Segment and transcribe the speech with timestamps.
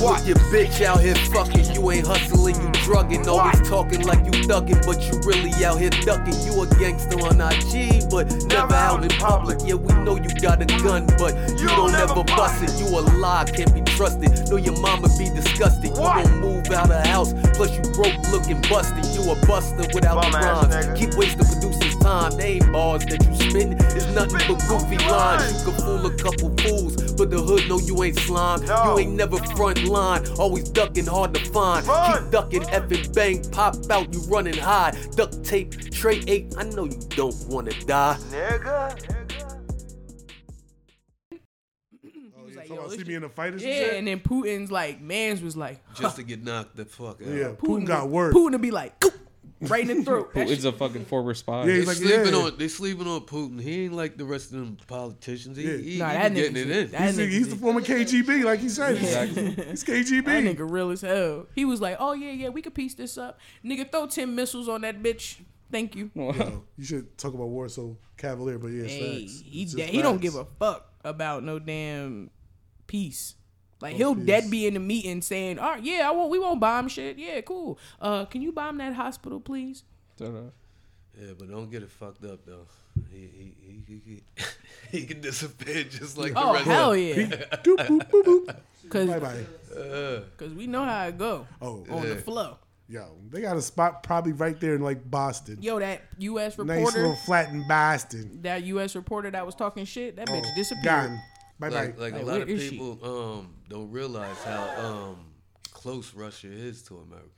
[0.00, 3.28] Look your bitch out here fucking, you ain't hustling, you drugging.
[3.28, 6.38] Always talking like you thugging, but you really out here ducking.
[6.46, 9.58] You a gangster on IG, but never out in public.
[9.64, 12.78] Yeah, we know you got a gun, but you don't ever bust it.
[12.78, 14.48] You a lie, can't be trusted.
[14.48, 15.90] Know your mama be disgusted.
[15.90, 19.04] You don't move out of house, plus you broke looking busted.
[19.12, 20.98] You a buster without the Bum ass rhymes.
[20.98, 22.36] Keep wasting producers' time.
[22.36, 23.72] They ain't bars that you spitting.
[23.72, 25.66] It's nothing but goofy lines.
[25.66, 28.64] You can fool a couple fools, but the hood know you ain't slime.
[28.66, 28.94] No.
[28.94, 30.24] You ain't never front line.
[30.38, 31.84] Always ducking, hard to find.
[31.86, 32.22] Run.
[32.22, 34.96] Keep ducking, effing bang, pop out, you running high.
[35.16, 36.54] Duct tape, tray eight.
[36.56, 38.16] I know you don't wanna die.
[38.30, 39.17] Nigga.
[42.88, 43.94] Was yeah, like, talking yo, about this see me in the fight and Yeah, shit.
[43.98, 47.28] and then Putin's like, man's was like, Just to get knocked the fuck out.
[47.28, 48.34] Yeah, Putin got work.
[48.34, 49.14] Putin would be like, "Goop,"
[49.62, 50.30] right in the throat.
[50.34, 51.60] That Putin's a fucking forward spy.
[51.60, 52.38] Yeah, They he's like, sleeping yeah.
[52.38, 53.60] on they sleeping on Putin.
[53.60, 55.56] He ain't like the rest of them politicians.
[55.56, 55.76] He, Yeah.
[55.76, 56.90] he, Nah, he that be getting it in.
[56.92, 58.96] that He's, the, nigga he's the former KGB, like he said.
[58.96, 59.50] Exactly.
[59.70, 60.24] He's KGB.
[60.24, 61.46] That nigga real as hell.
[61.54, 63.90] He was like, "Oh yeah, yeah, we could piece this up, nigga.
[63.90, 65.38] Throw ten missiles on that bitch.
[65.72, 69.42] Thank you." Yo, you should talk about war so cavalier, but yeah, Hey, facts.
[69.44, 72.30] he It's de- he don't give a fuck about no damn
[72.88, 73.36] peace.
[73.80, 74.26] Like Oh, he'll peace.
[74.26, 76.30] dead be in the meeting saying, "All right, yeah, I won't.
[76.32, 77.16] We won't bomb shit.
[77.16, 77.78] Yeah, cool.
[78.00, 79.84] Uh, can you bomb that hospital, please?"
[80.16, 80.50] Ta-da.
[81.20, 82.66] Yeah, but don't get it fucked up though.
[83.12, 84.22] He he he he, he,
[85.00, 87.14] he can disappear just like the Oh rest hell of yeah,
[87.62, 88.56] Doop, boop, boop, boop.
[88.88, 89.80] cause Bye bye.
[89.80, 92.56] Uh, cause we know how it go Oh, on the flow.
[92.88, 95.58] yo, they got a spot probably right there in like Boston.
[95.60, 96.58] Yo, that U.S.
[96.58, 98.38] reporter, nice reporter, little flat in Boston.
[98.42, 98.96] that U.S.
[98.96, 100.84] reporter that was talking shit, that bitch Oh, disappeared.
[101.10, 101.20] Gone.
[101.58, 101.74] Bye bye.
[101.76, 105.16] like like Like, a lot of people um don't realize how um
[105.72, 107.28] close Russia is to America.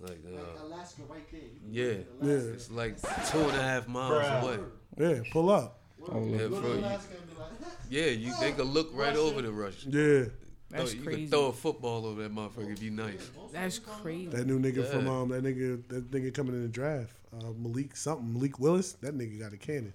[0.00, 1.40] Like uh, Alaska right there.
[1.70, 4.58] Yeah, go to yeah, it's like two and a half miles away.
[4.98, 5.22] yeah.
[5.32, 5.78] Pull up.
[6.10, 6.50] Oh, Yeah, look.
[6.50, 9.88] Go to bro, you- Alaska and yeah, you they could look right over the Russia.
[9.88, 10.24] Yeah,
[10.70, 11.20] That's Throw- you crazy.
[11.22, 13.30] could throw a football over that motherfucker if you nice.
[13.52, 14.26] That's crazy.
[14.28, 15.12] that new nigga from Yeah.
[15.20, 18.94] um that nigga that nigga coming in the draft, uh, Malik something Malik Willis.
[18.94, 19.92] That nigga got a cannon.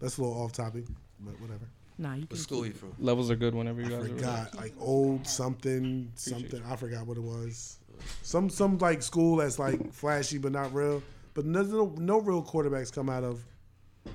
[0.00, 0.84] That's a little off topic,
[1.20, 1.66] but whatever.
[1.98, 2.92] Nah, you What can school keep you from?
[2.98, 4.14] Levels are good whenever you I guys are.
[4.14, 6.62] forgot like old something something.
[6.68, 7.78] I forgot what it was.
[8.22, 11.02] Some some like school that's like flashy but not real.
[11.34, 11.62] But no
[11.98, 13.42] no real quarterbacks come out of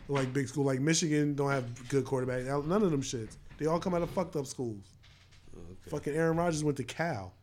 [0.08, 0.64] like big school.
[0.64, 2.46] Like Michigan don't have good quarterbacks.
[2.66, 3.38] None of them shits.
[3.58, 4.86] They all come out of fucked up schools.
[5.90, 7.34] Fucking Aaron Rodgers went to Cal.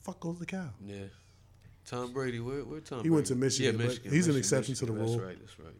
[0.00, 0.72] Fuck goes to Cal.
[0.84, 1.04] Yeah.
[1.84, 2.98] Tom Brady, where where Tom?
[2.98, 3.08] Brady?
[3.08, 3.40] He went Brady?
[3.40, 4.12] to Michigan, Yeah, but Michigan.
[4.12, 5.06] he's an Michigan, exception to the rule.
[5.18, 5.38] That's right.
[5.38, 5.74] That's right.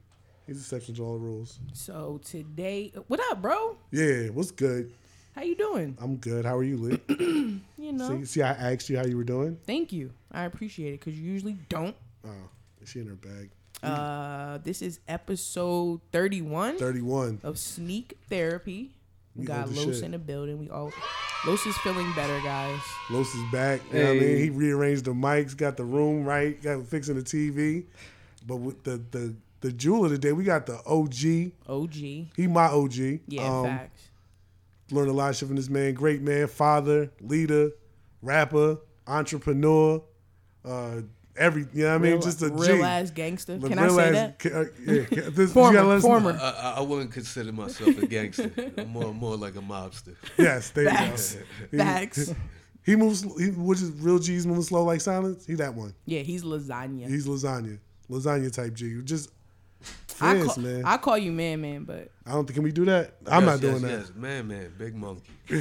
[0.49, 1.59] He's an exception to all the rules.
[1.75, 3.77] So today, what up, bro?
[3.91, 4.91] Yeah, what's good?
[5.37, 5.97] How you doing?
[6.01, 6.45] I'm good.
[6.47, 7.03] How are you, Lit?
[7.81, 9.57] You know, see, see, I asked you how you were doing.
[9.67, 10.11] thank you.
[10.33, 11.95] I appreciate it because you usually don't.
[12.27, 12.31] Oh,
[12.83, 13.51] is she in her bag?
[13.83, 17.41] Uh, this is episode thirty-one 31.
[17.45, 18.91] of Sneak Therapy.
[19.37, 20.03] We We got old Los shit.
[20.05, 20.59] in the building.
[20.59, 20.93] We all
[21.47, 22.81] Los is feeling better, guys.
[23.11, 23.81] Los is back.
[23.93, 24.37] You know what I mean?
[24.39, 27.85] He rearranged the mics, got the room right, got fixing the TV.
[28.47, 31.53] But with the the the jewel of the day, we got the OG.
[31.69, 31.93] OG.
[32.37, 33.21] He my OG.
[33.29, 34.03] Yeah, Um, facts.
[34.91, 35.95] Learned a lot of shit from this man.
[35.95, 37.71] Great man, father, leader,
[38.23, 40.03] rapper, entrepreneur,
[40.65, 41.01] uh,
[41.37, 42.13] every you know what I mean?
[42.13, 42.83] Real, Just a real G.
[42.83, 43.59] ass gangster.
[43.59, 44.39] The Can I say ass- that?
[44.39, 46.09] ca- uh, yeah, ca- this, you Former, gotta let us know.
[46.09, 46.39] former.
[46.41, 48.51] I, I, I wouldn't consider myself a gangster.
[48.79, 50.15] I'm more more like a mobster.
[50.39, 51.35] Yes, there Facts.
[51.35, 51.47] you go.
[51.71, 52.35] He- Facts.
[52.85, 55.45] He moves, he, which is real G's moving slow like silence.
[55.45, 55.95] He that one.
[56.07, 57.07] Yeah, he's lasagna.
[57.07, 57.79] He's lasagna,
[58.11, 59.03] lasagna type G.
[59.05, 59.29] Just
[60.21, 60.85] I call, man.
[60.85, 63.15] I I, call you man, man, but I don't think can we do that.
[63.27, 63.91] I'm Yes, not doing yes, that.
[63.91, 65.33] Yes, man, man, big monkey.
[65.51, 65.59] in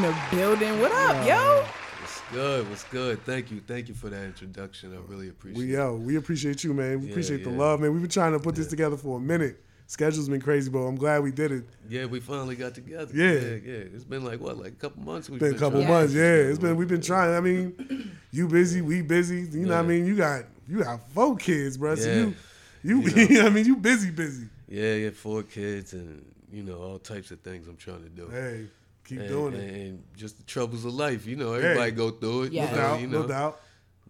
[0.00, 0.80] the building.
[0.80, 1.64] What up, yo?
[2.00, 2.68] What's good?
[2.70, 3.24] What's good?
[3.24, 4.94] Thank you, thank you for that introduction.
[4.94, 5.76] I really appreciate We it.
[5.76, 7.00] yo, we appreciate you, man.
[7.00, 7.92] We Yeah, appreciate the love, man.
[7.92, 9.62] We've been trying to put this together for a minute.
[9.86, 11.64] Schedule's been crazy, but I'm glad we did it.
[11.90, 13.10] Yeah, we finally got together.
[13.14, 13.32] Yeah.
[13.32, 13.84] yeah, yeah.
[13.94, 15.28] It's been like what, like a couple months.
[15.28, 16.22] We've Been a couple trying months, yeah.
[16.22, 17.34] It's been we've been trying.
[17.34, 19.42] I mean, you busy, we busy.
[19.42, 20.06] You know what I mean?
[20.06, 21.94] You got you got four kids, bro.
[21.94, 22.34] So you
[22.82, 23.46] you, You know.
[23.46, 24.46] I mean, you busy, busy.
[24.68, 28.28] Yeah, yeah, four kids and you know all types of things I'm trying to do.
[28.28, 28.66] Hey,
[29.04, 29.74] keep and, doing and, it.
[29.86, 31.26] and just the troubles of life.
[31.26, 32.52] You know, everybody go through it.
[32.52, 32.70] Yeah.
[32.70, 33.60] No doubt, you know, no doubt.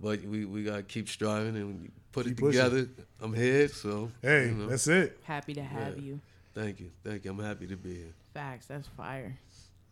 [0.01, 2.63] But we, we gotta keep striving and put Keep it pushing.
[2.63, 2.89] together.
[3.21, 5.19] I'm here, so Hey, you know, that's it.
[5.23, 6.03] Happy to have Yeah.
[6.03, 6.21] you.
[6.55, 7.31] thank you, thank you.
[7.31, 8.13] I'm happy to be here.
[8.35, 8.67] Facts.
[8.67, 9.37] That's fire.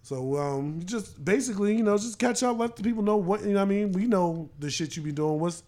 [0.03, 3.49] So um, just basically, you know, just catch up, let the people know what you
[3.51, 3.61] know.
[3.61, 5.39] what I mean, we know the shit you be doing.
[5.39, 5.63] What's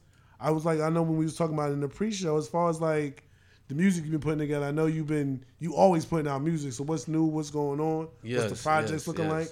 [0.44, 2.49] I was like, I know when we was talking about it in the pre-show, as
[2.49, 3.25] far as like
[3.69, 4.67] the music you've been putting together.
[4.67, 6.73] I know you've been you always putting out music.
[6.73, 7.25] So what's new?
[7.25, 8.05] What's going on?
[8.05, 9.32] what's Yes, the projects yes, looking yes.
[9.32, 9.49] like?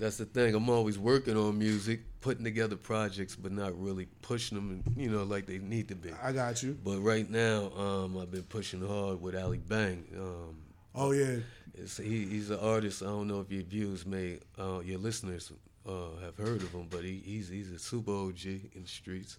[0.00, 0.54] That's the thing.
[0.54, 5.22] I'm always working on music, putting together projects, but not really pushing them, you know,
[5.22, 6.10] like they need to be.
[6.20, 6.76] I got you.
[6.84, 10.04] But right now, um, I've been pushing hard with Ali Bang.
[10.16, 10.56] Um,
[10.94, 11.36] Oh yeah,
[11.76, 13.02] he, he's an artist.
[13.02, 15.52] I don't know if your viewers may, uh, your listeners
[15.86, 19.38] uh, have heard of him, but he, he's he's a super OG in the streets,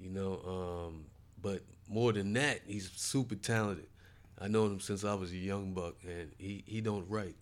[0.00, 0.40] you know.
[0.46, 1.04] Um,
[1.40, 3.86] but more than that, he's super talented.
[4.38, 7.36] I know him since I was a young buck, and he, he don't write.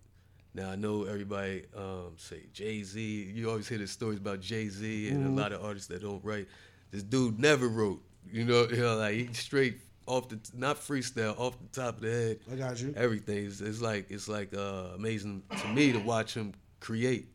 [0.53, 3.31] Now I know everybody um, say Jay Z.
[3.33, 6.23] You always hear the stories about Jay Z and a lot of artists that don't
[6.23, 6.47] write.
[6.91, 8.01] This dude never wrote.
[8.31, 12.01] You know, you know, like he straight off the not freestyle off the top of
[12.01, 12.39] the head.
[12.49, 12.93] I got you.
[12.95, 17.27] Everything it's, it's like it's like uh, amazing to me to watch him create,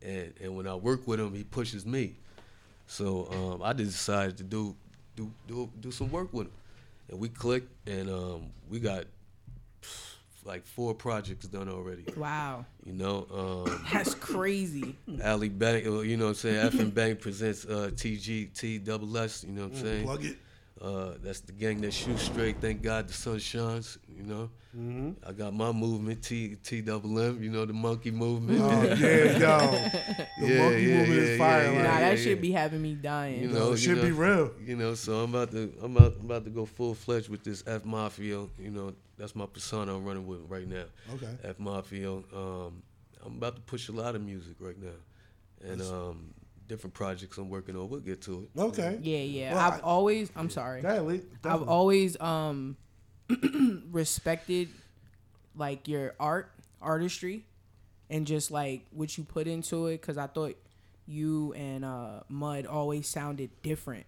[0.00, 2.18] and and when I work with him, he pushes me.
[2.92, 4.76] So um, I just decided to do
[5.16, 6.52] do do do some work with him,
[7.08, 9.04] and we clicked, and um, we got
[10.44, 12.04] like four projects done already.
[12.14, 13.26] Wow, You know,
[13.66, 14.94] um, that's crazy.
[15.24, 16.56] Ali Bank, you know what I'm saying?
[16.56, 20.04] F and Bank presents uh, TG double S, you know what I'm saying?
[20.04, 20.36] Plug it.
[20.82, 22.60] Uh, that's the gang that shoots straight.
[22.60, 23.98] Thank God the sun shines.
[24.08, 24.50] You know,
[25.24, 27.40] I got my movement T T double M.
[27.40, 28.60] You know the monkey movement.
[28.60, 28.98] Oh yeah, yo.
[28.98, 31.62] The Yeah, monkey yeah, movement yeah, is fire.
[31.62, 32.24] yeah, like, Nah, that yeah.
[32.24, 33.42] should be having me dying.
[33.42, 34.02] You know, it you should know.
[34.02, 34.50] be real.
[34.64, 37.44] You know, so I'm about to I'm about, I'm about to go full fledged with
[37.44, 38.40] this F Mafia.
[38.58, 40.84] You know, that's my persona I'm running with right now.
[41.14, 41.28] Okay.
[41.44, 42.10] F Mafia.
[42.10, 42.82] Um,
[43.24, 44.98] I'm about to push a lot of music right now,
[45.70, 46.34] and um,
[46.68, 47.88] different projects I'm working on.
[47.88, 48.60] We'll get to it.
[48.60, 48.98] Okay.
[49.02, 49.54] yeah, yeah.
[49.54, 50.30] Well, I've I- always.
[50.36, 50.82] I'm sorry.
[50.82, 51.22] Go ahead, Lee.
[51.44, 52.76] I've always um
[53.90, 54.68] respected
[55.54, 56.50] like your art,
[56.80, 57.44] artistry,
[58.10, 60.00] and just like what you put into it.
[60.02, 60.54] Cause I thought
[61.06, 64.06] you and uh Mud always sounded different.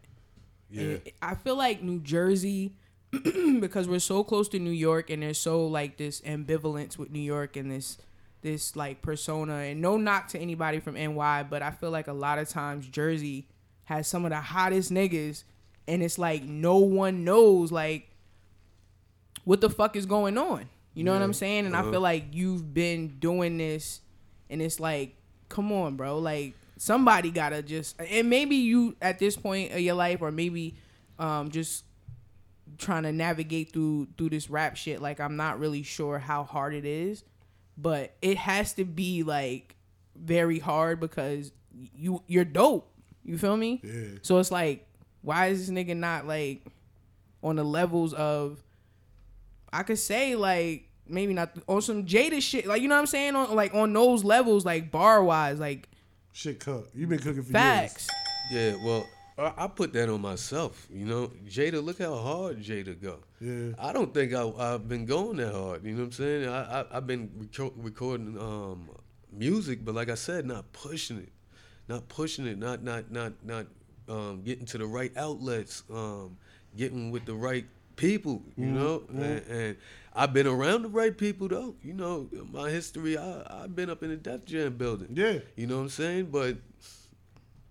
[0.71, 0.87] And Yeah.
[1.05, 2.75] it- I feel like New Jersey,
[3.61, 7.21] because we're so close to New York, and there's so like this ambivalence with New
[7.21, 7.99] York and this
[8.45, 9.55] this like persona.
[9.55, 12.87] And no knock to anybody from NY, but I feel like a lot of times
[12.87, 13.49] Jersey
[13.85, 15.43] has some of the hottest niggas,
[15.89, 18.09] and it's like no one knows like
[19.43, 20.69] what the fuck is going on.
[20.95, 21.67] You know what I'm saying?
[21.67, 24.01] And I feel like you've been doing this,
[24.49, 25.17] and it's like,
[25.49, 26.19] come on, bro.
[26.19, 30.77] Like somebody gotta just, and maybe you at this point of your life, or maybe
[31.19, 31.85] um, just
[32.79, 35.03] trying to navigate through through this rap shit.
[35.03, 37.25] Like I'm not really sure how hard it is,
[37.77, 39.77] but it has to be like
[40.17, 41.53] very hard because
[41.95, 42.91] you you're dope.
[43.25, 43.81] You feel me?
[43.83, 44.19] Yeah.
[44.23, 44.87] So it's like,
[45.23, 46.65] why is this nigga not like
[47.43, 48.63] on the levels of
[49.73, 53.07] I could say like maybe not on some Jada shit, like you know what I'm
[53.07, 55.89] saying, on like on those levels, like bar wise, like
[56.33, 56.89] Shit cook.
[56.95, 57.53] You've been cooking for years.
[57.53, 58.09] facts.
[58.51, 59.07] Yeah, well,
[59.37, 60.87] I, put that on myself.
[60.93, 63.19] You know, Jada, look how hard Jada go.
[63.41, 63.71] Yeah.
[63.79, 65.85] I don't think I, I've been going that hard.
[65.85, 66.49] You know what I'm saying?
[66.49, 68.89] I, I I've been reco- recording um,
[69.33, 71.33] music, but like I said, not pushing it,
[71.89, 73.67] not pushing it, not not not not
[74.09, 76.37] um, getting to the right outlets, um,
[76.77, 77.67] getting with the right
[77.97, 78.41] people.
[78.57, 79.77] You know, and, and
[80.15, 81.75] I've been around the right people though.
[81.83, 83.19] You know, my history.
[83.19, 85.09] I I've been up in the Def Jam building.
[85.13, 85.39] Yeah.
[85.57, 86.27] You know what I'm saying?
[86.27, 86.59] But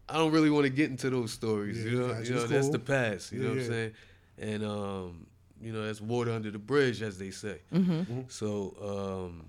[0.09, 1.83] I don't really want to get into those stories.
[1.83, 2.25] Yeah, you know, gotcha.
[2.27, 3.31] you know It's that's the past.
[3.31, 3.63] You Yeah, know what yeah.
[3.65, 3.91] I'm saying?
[4.39, 5.27] And um,
[5.61, 7.59] you know, that's water under the bridge, as they say.
[7.73, 8.21] Mm-hmm.
[8.27, 8.75] So,
[9.25, 9.45] um,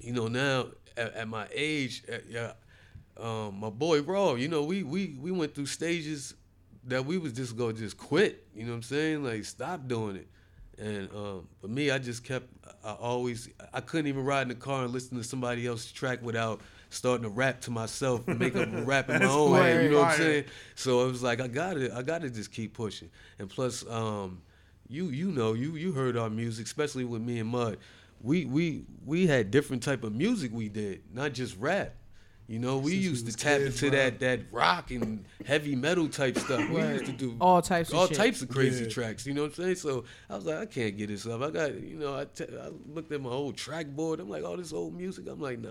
[0.00, 0.66] you know, now
[0.96, 2.52] at, at my age, at, yeah,
[3.18, 6.34] um, my boy Raw, you know, we we we went through stages
[6.84, 8.46] that we was just gonna just quit.
[8.54, 9.24] You know what I'm saying?
[9.24, 10.28] Like stop doing it.
[10.78, 12.46] And um, for me, I just kept.
[12.84, 13.48] I always.
[13.72, 17.24] I couldn't even ride in the car and listen to somebody else's track without starting
[17.24, 19.84] to rap to myself and make up a rap in my That's own head.
[19.84, 20.44] You know what I'm saying?
[20.74, 21.94] So it was like I gotta.
[21.96, 23.10] I gotta just keep pushing.
[23.38, 24.42] And plus, um,
[24.88, 27.78] you you know you you heard our music, especially with me and Mud.
[28.20, 31.94] We we we had different type of music we did, not just rap.
[32.50, 33.98] You know, we Since used was to tap kids, into bro.
[33.98, 36.66] that that rock and heavy metal type stuff.
[36.70, 38.16] We used to do All types of all shit.
[38.16, 38.90] types of crazy Yeah.
[38.90, 39.26] tracks.
[39.26, 39.74] You know what I'm saying?
[39.74, 41.42] So I was like, I can't get this up.
[41.42, 44.18] I got you know, I I looked at my old track board.
[44.18, 45.26] I'm like, all this old music.
[45.28, 45.68] I'm like, nah,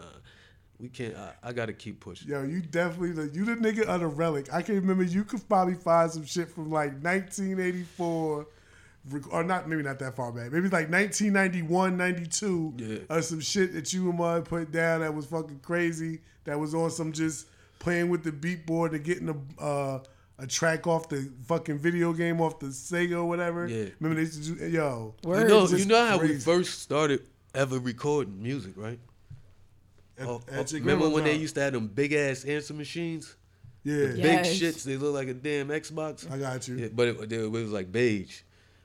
[0.80, 1.16] we can't.
[1.16, 2.30] I, I got to keep pushing.
[2.30, 4.54] Yo, you definitely the you the nigga of the relic.
[4.54, 8.48] I can remember you could probably find some shit from like 1984,
[9.32, 10.52] or not maybe not that far back.
[10.52, 12.98] Maybe like 1991, 92, Yeah.
[13.10, 16.20] or some shit that you and Mud put down that was fucking crazy.
[16.46, 17.48] That was on some just
[17.80, 20.00] playing with the beat board and getting a uh,
[20.40, 23.68] a track off the fucking video game off the Sega or whatever.
[23.68, 23.86] Yeah.
[24.00, 25.16] Remember they used to do yo.
[25.24, 25.42] Word.
[25.42, 27.22] You know, you know how we first started
[27.56, 29.00] ever recording music, right?
[30.18, 32.74] At- Oh, at oh, remember grandma's when they used to have them big ass answer
[32.74, 33.36] machines?
[33.84, 34.24] Yeah, Yeah.
[34.24, 34.84] Big shits.
[34.84, 36.30] They look like a damn Xbox.
[36.30, 36.76] I got you.
[36.76, 38.42] Yeah, but it, it was like beige.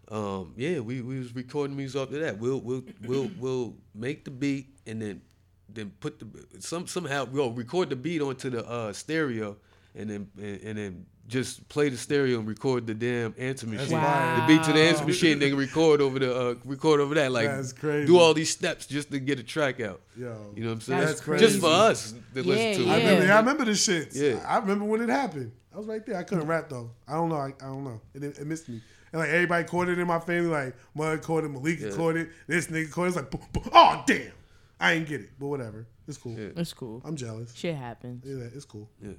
[0.09, 2.39] Um, yeah, we, we was recording music after that.
[2.39, 5.23] We'll we'll we'll we'll make the beat and then
[5.69, 6.27] then put the
[6.61, 9.57] some somehow we'll record the beat onto the uh, stereo
[9.95, 13.93] and then and, and then just play the stereo and record the damn answer machine.
[13.97, 14.47] Wow.
[14.47, 17.33] The beat to the answer machine, they can record over the uh, record over that.
[17.33, 18.07] Like That's crazy.
[18.07, 20.01] do all these steps just to get a track out.
[20.17, 20.53] Yo.
[20.55, 21.01] You know what I'm saying?
[21.01, 21.47] That's crazy.
[21.47, 22.91] Just for us to listen Yeah, to.
[22.91, 24.15] I remember, I remember the shit.
[24.15, 24.45] Yeah.
[24.47, 25.53] I remember when it happened.
[25.73, 26.17] I was right there.
[26.17, 26.91] I couldn't rap though.
[27.09, 27.37] I don't know.
[27.37, 28.01] I, I don't know.
[28.15, 28.83] It, it missed me.
[29.13, 30.51] And like everybody caught it in my family.
[30.51, 31.97] Like Mud caught it, Malika Yeah.
[31.97, 33.09] caught it, this nigga caught it.
[33.09, 33.71] It's like, boom, boom.
[33.73, 34.33] oh damn,
[34.81, 35.31] I ain't get it.
[35.39, 35.87] But whatever.
[36.09, 36.37] It's cool.
[36.39, 36.49] Yeah.
[36.57, 37.01] It's cool.
[37.05, 37.55] I'm jealous.
[37.55, 38.25] Shit happens.
[38.27, 38.91] Yeah, it's cool.
[39.01, 39.13] Yeah.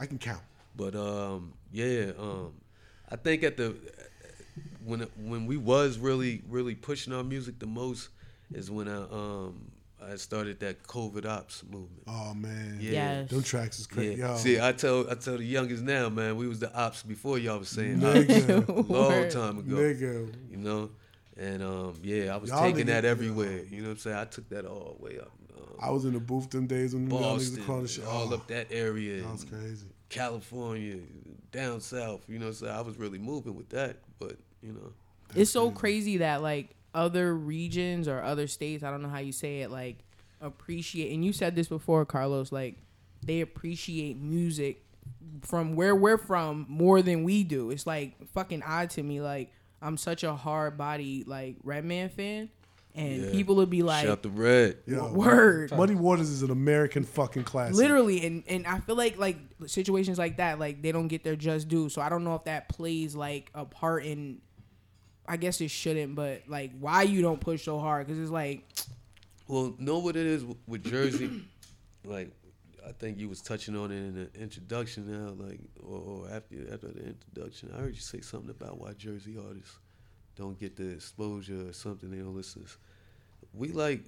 [0.00, 0.40] I can count.
[0.78, 2.52] But um, yeah, um,
[3.10, 3.74] I think at the
[4.84, 8.08] when when we was really really pushing our music the most
[8.54, 9.70] is when I um
[10.00, 12.04] I started that COVID ops movement.
[12.06, 12.78] Oh man.
[12.80, 12.92] Yeah.
[12.92, 13.30] Yes.
[13.30, 14.20] Them tracks is crazy.
[14.20, 14.30] Yeah.
[14.30, 14.36] Yo.
[14.36, 17.58] See, I tell I tell the youngest now, man, we was the ops before y'all
[17.58, 18.68] was saying ops Nigga.
[18.68, 19.74] a long time ago.
[19.76, 20.32] Nigga.
[20.52, 20.90] You know,
[21.36, 23.62] and um, yeah, I was Y'all taking niggas- that everywhere.
[23.68, 24.16] You know what I'm saying?
[24.16, 25.32] I took that all the way up.
[25.58, 28.04] Um, I was in the booth them days when y'all niggas Boston, were calling shit.
[28.06, 29.22] all Oh, up that area.
[29.22, 29.86] that was crazy.
[30.08, 30.98] California,
[31.52, 32.22] down south.
[32.28, 33.96] You know, so I was really moving with that.
[34.18, 34.92] But you know,
[35.34, 39.32] it's so crazy that like other regions or other states, I don't know how you
[39.32, 39.98] say it, like
[40.40, 42.76] appreciate and you said this before, Carlos, like
[43.22, 44.84] they appreciate music
[45.42, 47.70] from where we're from more than we do.
[47.70, 49.20] It's like fucking odd to me.
[49.20, 52.50] Like I'm such a hard body like Redman fan
[52.98, 53.30] and Yeah.
[53.30, 54.78] people would be like shout the red.
[54.86, 55.70] Yo, word.
[55.70, 57.76] Muddy Waters is an American fucking classic.
[57.76, 61.36] Literally, and and I feel like like situations like that, like they don't get their
[61.36, 61.88] just due.
[61.88, 64.40] So I don't know if that plays like a part in.
[65.30, 68.06] I guess it shouldn't, but like why you don't push so hard?
[68.06, 68.66] Because it's like
[69.48, 71.42] Well, know what it is with- with Jersey?
[72.04, 72.30] like,
[72.86, 76.56] I think you was touching on it in the introduction now, like, or, or after
[76.72, 77.70] after the introduction.
[77.74, 79.78] I heard you say something about why Jersey artists
[80.36, 82.10] don't get the exposure or something.
[82.10, 82.64] They don't listen.
[83.58, 84.04] We like.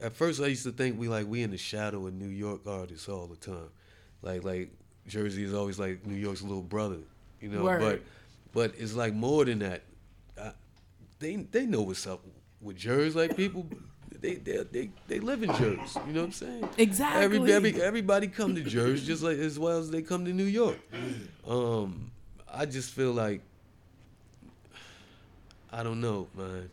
[0.00, 2.66] At first, I used to think we like we in the shadow of New York
[2.66, 3.68] artists all the time.
[4.22, 4.70] Like like
[5.06, 6.98] Jersey is always like New York's little brother,
[7.40, 7.64] you know.
[7.64, 7.80] Word.
[7.80, 8.02] But
[8.52, 9.82] but it's like more than that.
[10.40, 10.52] I,
[11.18, 12.20] they they know what's up
[12.60, 13.18] with Jersey.
[13.18, 13.66] Like people,
[14.20, 16.00] they they they, they live in Jersey.
[16.06, 16.68] You know what I'm saying?
[16.78, 17.22] Exactly.
[17.22, 20.44] Every, every everybody come to Jersey just like as well as they come to New
[20.44, 20.78] York.
[21.46, 22.10] Um,
[22.52, 23.40] I just feel like
[25.72, 26.70] I don't know, man.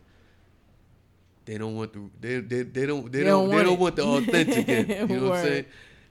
[1.50, 3.78] They don't want the they they, they don't they, They don't, don't they don't it.
[3.80, 5.10] want the authentic in.
[5.10, 5.64] You know what I'm saying?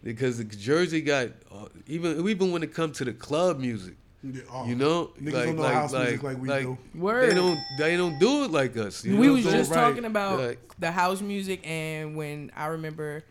[0.04, 4.42] Because the Jersey got uh, even even when it comes to the club music, Yeah,
[4.52, 6.78] oh, you know, niggas like don't know like house like, music like we like do.
[6.94, 7.30] Word.
[7.30, 9.06] they don't they don't do it like us.
[9.06, 9.78] You know we what was I'm just Right.
[9.78, 10.60] talking about Right.
[10.78, 13.24] the house music and when I remember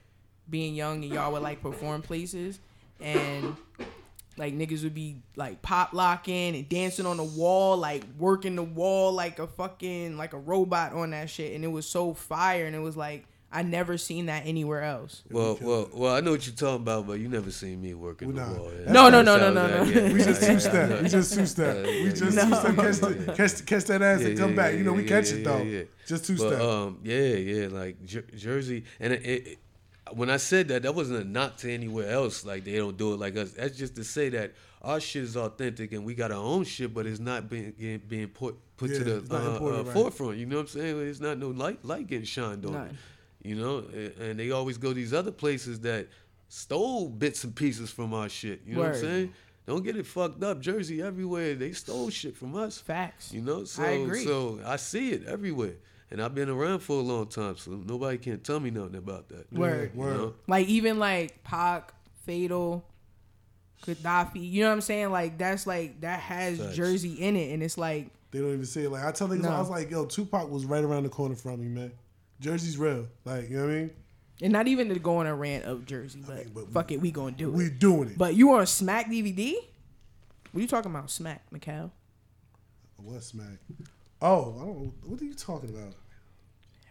[0.49, 2.59] being young and y'all would like perform places
[3.03, 3.55] and
[4.39, 8.63] like niggas would be like pop locking and dancing on the wall, like working the
[8.63, 12.67] wall like a fucking like a robot on that shit and it was so fire
[12.67, 15.23] and it was like I never seen that anywhere else.
[15.31, 16.15] Well, well, well.
[16.15, 18.59] I know what you're talking about, but you never seen me working Well, the nah.
[18.61, 18.71] wall.
[18.89, 20.01] No, no, no, That's no, no, that- no.
[20.03, 21.03] yeah, We just two step.
[21.03, 21.87] We just two step.
[21.87, 22.45] We just yeah.
[22.45, 22.77] two step.
[22.77, 24.73] Catch, the, catch, catch that ass and come yeah, back.
[24.73, 25.59] yeah, You know, we yeah, catch yeah, it though.
[25.63, 25.83] yeah, yeah.
[26.07, 26.61] Just two But step.
[26.61, 29.59] um, yeah, yeah, like Jer- Jersey, and it, it, it-
[30.13, 32.45] when I said that, that wasn't a knock to anywhere else.
[32.45, 33.53] Like they don't do it like us.
[33.53, 36.95] That's just to say that our shit is authentic and we got our own shit,
[36.95, 39.39] but it's not being being, being put put Yeah, to the uh,
[39.79, 39.93] uh, right.
[39.93, 40.39] forefront.
[40.39, 41.01] You know what I'm saying?
[41.09, 42.73] It's not no light light getting shined on.
[42.75, 42.77] it.
[42.77, 42.99] None.
[43.43, 46.09] You know, A- and they always go these other places that
[46.49, 48.61] stole bits and pieces from our shit.
[48.67, 49.35] You know what I'm saying?
[49.67, 50.61] Don't get it fucked up.
[50.61, 52.79] Jersey everywhere they stole shit from us.
[52.79, 53.33] Facts.
[53.33, 54.25] You know, so I agree.
[54.25, 55.75] so I see it everywhere,
[56.11, 59.29] and I've been around for a long time, so nobody can tell me nothing about
[59.29, 59.53] that.
[59.53, 59.91] Word.
[59.95, 60.17] You Word.
[60.17, 60.35] know?
[60.47, 61.93] Like even like Pac,
[62.25, 62.85] Fatal,
[63.85, 64.51] Kadafi.
[64.51, 65.11] You know what I'm saying?
[65.11, 66.77] Like that's like that has Facts.
[66.77, 68.91] Jersey in it, and it's like They don't even say it.
[68.91, 69.51] Like I tell niggas, No.
[69.51, 71.93] I was like, yo, Tupac was right around the corner from me, man.
[72.41, 73.07] Jersey's real.
[73.25, 73.91] Like, you know what I mean?
[74.41, 77.01] and not even to go on a rant of Jersey, but, mean, but fuck it,
[77.01, 77.73] we gonna do We it.
[77.73, 78.19] We doing it.
[78.19, 79.55] But you on Smack DVD?
[80.53, 81.91] What are you talking about, Smack, Mikhail?
[82.99, 83.59] what smack?
[84.21, 84.93] Oh, I don't.
[85.05, 85.95] What are you talking about?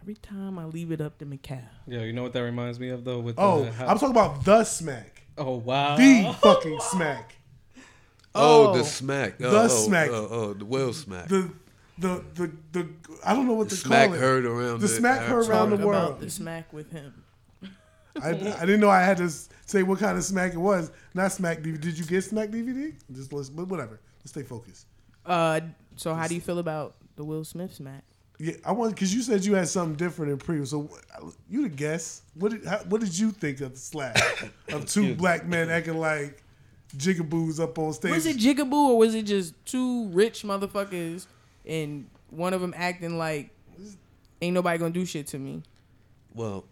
[0.01, 1.59] Every time I leave it up to Mikhail.
[1.87, 3.19] Yeah, you know what that reminds me of though?
[3.19, 5.23] With Oh, the, how- I'm talking about the smack.
[5.37, 7.35] oh wow, The fucking smack.
[8.33, 8.77] Oh, Oh.
[8.77, 10.09] the smack, The oh, oh, smack.
[10.11, 11.27] oh, oh, the whale smack.
[11.27, 11.51] The
[11.97, 12.87] the the the
[13.25, 14.19] I don't know what The to smack call it.
[14.21, 16.07] heard around The smack heard around the Talk world.
[16.09, 17.23] about the Smack with him.
[18.21, 20.91] I, I didn't know I had to s- say what kind of smack it was.
[21.13, 21.81] Not smack DVD.
[21.81, 22.93] Did you get smack DVD?
[23.11, 23.99] Just let's, but whatever.
[24.19, 24.85] Let's stay focused.
[25.25, 25.59] Uh,
[25.97, 28.03] so how do you feel about the Will Smith Smack?
[28.39, 30.63] Yeah, I want because you said you had something different in pre.
[30.65, 30.89] So
[31.49, 32.21] you the guess.
[32.35, 34.17] What did how, what did you think of the slap
[34.71, 36.43] of two black men acting like
[36.95, 38.11] jigaboos up on stage?
[38.11, 41.25] Was it Jigaboo or was it just two rich motherfuckers
[41.65, 43.49] and one of them acting like
[44.41, 45.63] ain't nobody gonna do shit to me?
[46.37, 46.65] well,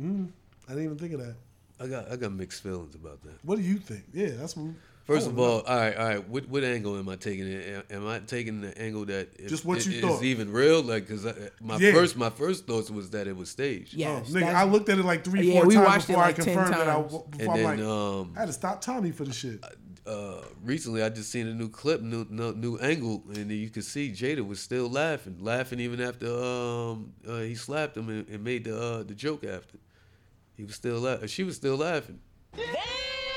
[0.00, 0.26] mm-hmm.
[0.66, 1.36] I didn't even think of that.
[1.80, 3.38] I got I got mixed feelings about that.
[3.44, 4.04] What do you think?
[4.12, 4.74] Yeah, that's what.
[5.04, 6.28] First I of wanna all, all right, all right.
[6.28, 7.46] What what angle am I taking?
[7.46, 7.86] It?
[7.90, 10.82] Am I taking the angle that it, Just what it- you is even real?
[10.82, 11.92] Like, cause I, my Yeah.
[11.92, 13.92] first my first thoughts was that it was staged.
[13.92, 16.08] Yes, oh, nigga, I looked at it like three, Yeah, four we times watched it
[16.08, 16.88] before like I confirmed that.
[16.88, 19.62] I, before And I'm then like, um, I had to stop Tommy for the shit.
[20.06, 23.84] uh, recently I just seen a new clip, new new, new angle, and you could
[23.84, 28.42] see Jada was still laughing, laughing even after um uh, he slapped him and, and
[28.42, 29.76] made the uh, the joke after.
[30.56, 31.28] He was still laughing.
[31.28, 32.20] She was still laughing.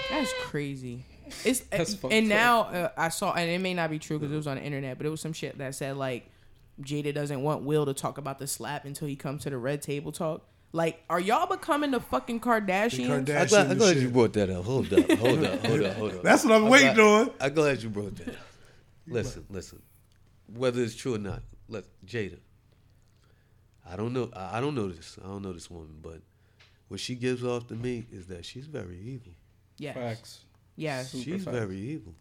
[0.10, 1.04] That's crazy.
[1.46, 2.38] It's That's fucked and up.
[2.38, 4.64] now uh, I saw, and it may not be true because it was on the
[4.64, 6.30] internet, but it was some shit that said like
[6.82, 9.82] Jada doesn't want Will to talk about the slap until he comes to the red
[9.82, 10.48] table talk.
[10.74, 13.08] Like, are y'all becoming the fucking Kardashians?
[13.26, 14.66] Kardashian I'm glad, I'm glad you brought that up.
[14.66, 16.22] Hold up, hold up, hold up, hold up.
[16.24, 17.32] That's what I'm waiting glad, on.
[17.40, 18.30] I'm glad you brought that.
[18.30, 18.36] up.
[19.08, 19.82] Listen, listen.
[20.54, 22.40] Whether it's true or not, let Jada.
[23.90, 24.30] I don't know.
[24.36, 25.18] I I don't know this.
[25.24, 26.22] I don't know this woman, but
[26.90, 29.32] what she gives off to me is that she's very evil.
[29.78, 30.40] yes, Facts.
[30.78, 31.12] Yes.
[31.12, 31.58] Super She's facts.
[31.58, 32.14] very evil.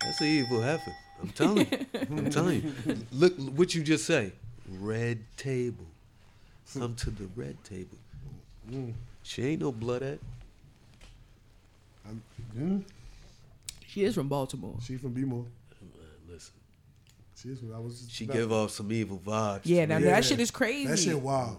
[0.00, 0.92] That's an evil heifer.
[1.22, 1.86] I'm telling you.
[2.10, 2.96] I'm telling you.
[3.12, 4.32] Look what you just say.
[4.80, 5.84] Red table.
[6.72, 7.98] Come to the red table.
[9.22, 10.18] She ain't no bloodhead.
[12.54, 12.78] Hmm?
[13.86, 14.74] She is from Baltimore.
[14.84, 15.44] She from BMO.
[16.28, 16.52] Listen.
[17.36, 17.58] She is.
[17.74, 18.00] I was.
[18.00, 19.60] Just She about- give off some evil vibes.
[19.64, 19.98] Yeah, now.
[19.98, 20.10] Yeah.
[20.10, 20.86] that shit is crazy.
[20.88, 21.58] That shit wild.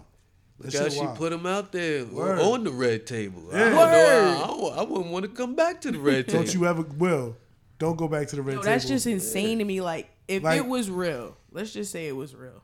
[0.60, 1.16] That Look how she wild.
[1.18, 2.38] put him out there uh, Word.
[2.40, 3.42] on the red table.
[3.52, 6.44] I, don't know, I, I I wouldn't want to come back to the red table.
[6.44, 7.36] Don't you ever will.
[7.78, 8.72] Don't go back to the red Yo, table.
[8.72, 9.82] that's just insane to me.
[9.82, 12.62] Like, if Like- it was real, let's just say it was real.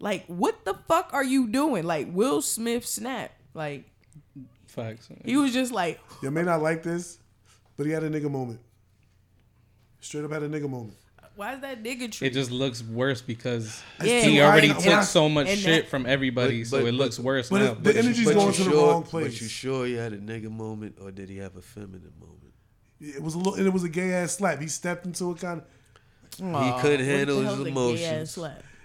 [0.00, 1.84] Like, what the fuck are you doing?
[1.84, 3.32] Like, Will Smith snap.
[3.54, 3.84] Like,
[4.66, 5.08] Facts.
[5.24, 7.18] he was just like, You may not like this,
[7.78, 8.60] but he had a nigga moment.
[10.00, 10.94] Straight up had a nigga moment.
[11.38, 14.22] Why is that nigga It just looks worse because Yeah.
[14.22, 14.74] he already high.
[14.74, 15.00] took Yeah.
[15.02, 17.72] so much And shit that- from everybody, But- so it looks but- worse but now.
[17.72, 19.32] it- the energy's But going you to the sure- wrong place.
[19.34, 22.52] But you sure he had a nigga moment, or did he have a feminine moment?
[23.00, 24.60] It was a little, and it was a gay ass slap.
[24.60, 25.66] He stepped into a kind of.
[26.40, 28.36] he couldn't handle his emotions.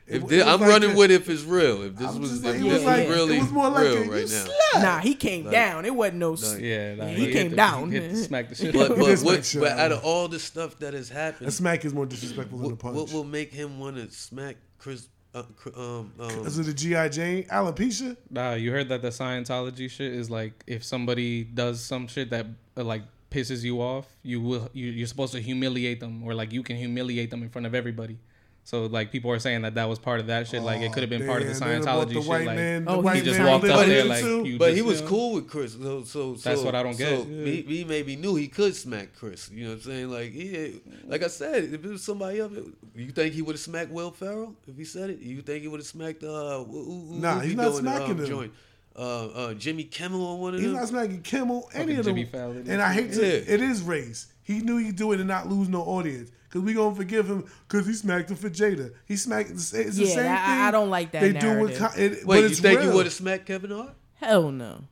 [0.06, 1.84] It If wa- thi- it was I'm like running a- with if it's real.
[1.84, 3.52] If this I was was, just if it this was was like- it really was
[3.52, 4.30] more like real a, right
[4.76, 4.82] now.
[4.82, 5.86] Nah, he came down.
[5.86, 6.34] It wasn't no.
[6.34, 7.90] s- yeah, nah, he hit came the- down.
[7.92, 8.74] He hit the smack the shit.
[8.74, 8.98] But, out.
[8.98, 9.62] but, what, makes sure.
[9.62, 12.68] but out of all the stuff that has A happened, smack is more disrespectful than
[12.68, 12.96] a what, punch.
[12.98, 15.08] what will make him want to smack Chris?
[15.36, 15.42] Uh,
[15.76, 18.16] um, um, Is it a GI Jane alopecia?
[18.30, 22.46] Nah, you heard that the Scientology shit is like if somebody does some shit that
[22.78, 26.52] uh, like pisses you off, you will you, you're supposed to humiliate them or like
[26.54, 28.20] you can humiliate them in front of everybody.
[28.66, 30.62] So like people are saying that that was part of that shit.
[30.64, 32.30] like it could have been part of the Damn, they done brought Scientology the shit.
[32.30, 34.58] white like man, Oh, he he just walked up there like you.
[34.58, 35.74] but just, he was you know, cool with Chris.
[35.74, 37.10] So, so, That's so- what I don't get.
[37.20, 37.46] So Yeah.
[37.46, 39.52] he, he maybe knew he could smack Chris.
[39.52, 40.10] You know what I'm saying?
[40.12, 42.54] Like he, like I said, if it was somebody else,
[42.96, 45.20] you think he would have smacked Will Ferrell if he said it?
[45.20, 46.24] You think he would have smacked?
[46.24, 48.26] Uh, who, who, who Nah, be he's not doing the, smacking um, him.
[48.26, 48.54] Joint?
[48.96, 50.80] Uh, uh, Jimmy Kimmel or one of He's them.
[50.80, 52.16] not smacking Kimmel, any Fucking of them.
[52.16, 52.66] Jimmy Fallon.
[52.70, 53.54] And I hate to, Yeah.
[53.54, 54.28] it is race.
[54.44, 56.30] He knew he'd do it and not lose no audience.
[56.54, 58.94] Cause we gonna forgive him because he smacked him for Jada.
[59.08, 59.50] He smacked.
[59.50, 60.32] It's the same Yeah, thing.
[60.32, 61.72] I- I don't like that They do with.
[61.72, 61.78] narrative.
[61.80, 62.90] co- It, Wait, but you it's think real.
[62.92, 63.96] he would have smacked Kevin Hart?
[64.14, 64.84] Hell no.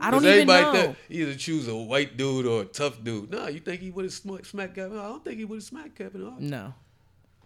[0.00, 0.72] I don't even everybody know.
[0.84, 3.30] think either choose a white dude or a tough dude.
[3.30, 5.06] Nah, you think he would have smacked, smacked Kevin Hart?
[5.06, 6.40] I don't think he would have smacked Kevin Hart.
[6.40, 6.74] No.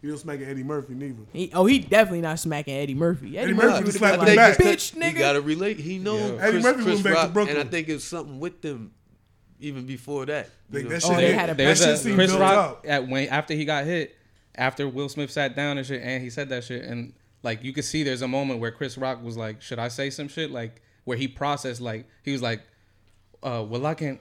[0.02, 1.22] He don't smack Eddie Murphy neither.
[1.32, 3.28] He, oh, he definitely not smacking Eddie Murphy.
[3.28, 4.66] Eddie, Eddie Murphy Murphy would slapped have him been like, back.
[4.66, 5.18] bitch, He nigga.
[5.18, 5.78] got to relate.
[5.78, 6.42] He know Yeah.
[6.46, 7.56] Eddie Murphy Chris went back to Brooklyn.
[7.58, 8.92] and I think it was something with them
[9.60, 10.50] even before that.
[10.70, 10.90] you Like, know?
[10.90, 12.84] that Oh, shit, they had a- that There's shit a Chris built Rock up.
[12.86, 14.14] at when after he got hit,
[14.54, 17.72] after Will Smith sat down and shit, and he said that shit, and like you
[17.72, 20.50] could see there's a moment where Chris Rock was like, "Should I say some shit?"
[20.50, 22.62] Like where he processed, like he was like,
[23.42, 24.20] uh, "Well, I can't."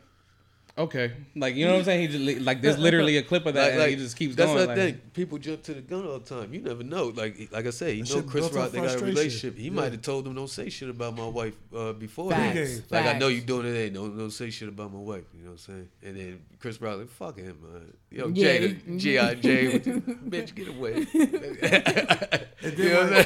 [0.77, 2.01] Okay, like you know what I'm saying?
[2.11, 4.35] He just like there's literally a clip of that, Like, and like, he just keeps
[4.35, 4.55] going.
[4.55, 4.77] that's going.
[4.77, 5.11] the like, thing.
[5.13, 6.53] People jump to the gun all the time.
[6.53, 7.13] You never know.
[7.15, 8.71] Like like I say, you know Chris built Rock.
[8.71, 9.55] They got a relationship.
[9.57, 9.71] He Yeah.
[9.71, 12.29] might have told them don't say shit about my wife uh, before.
[12.31, 12.55] Facts.
[12.55, 12.67] that.
[12.67, 12.91] Facts.
[12.91, 13.39] Like I know Facts.
[13.39, 13.77] you doing it.
[13.79, 15.23] Ain't don't don't say shit about my wife.
[15.33, 15.89] You know what I'm saying?
[16.03, 17.93] And then Chris Rock like fuck him, man.
[18.11, 19.33] Yo, Yeah, Jada, he- G.I.
[19.35, 19.79] Jane,
[20.29, 21.07] bitch, get away.
[22.65, 23.23] You know what I'm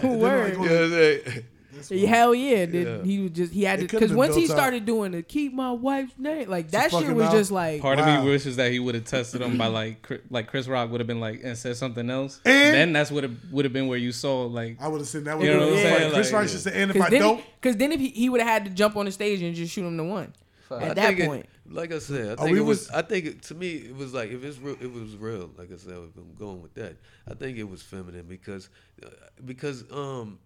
[0.20, 0.52] Word.
[0.52, 1.44] You know what I'm saying?
[1.90, 2.66] Yeah, Hell yeah.
[2.66, 3.02] Then Yeah.
[3.04, 5.52] He was just he had It to because once he built started doing the keep
[5.52, 7.32] my wife's name like that shit was mouth.
[7.32, 8.18] just like Part Wow.
[8.18, 11.00] of me wishes that he would have tested him by like like Chris Rock would
[11.00, 12.40] have been like and said something else.
[12.44, 15.24] And- then that's what would have been where you saw like I would have said
[15.24, 16.12] that would You know have what I'm been?
[16.12, 18.40] Chris Like, Rock should say, and if I don't, cause then if he, he would
[18.40, 20.32] have had to jump on the stage and just shoot him to one
[20.70, 21.46] I at that think it- point.
[21.68, 23.72] like I said, I Oh, think we it was, was- I think it, to me
[23.72, 25.50] it was like if it's real, it was real.
[25.58, 26.96] Like I said, I'm going with that.
[27.30, 28.68] I think it was feminine because
[29.04, 29.08] uh,
[29.44, 30.38] because um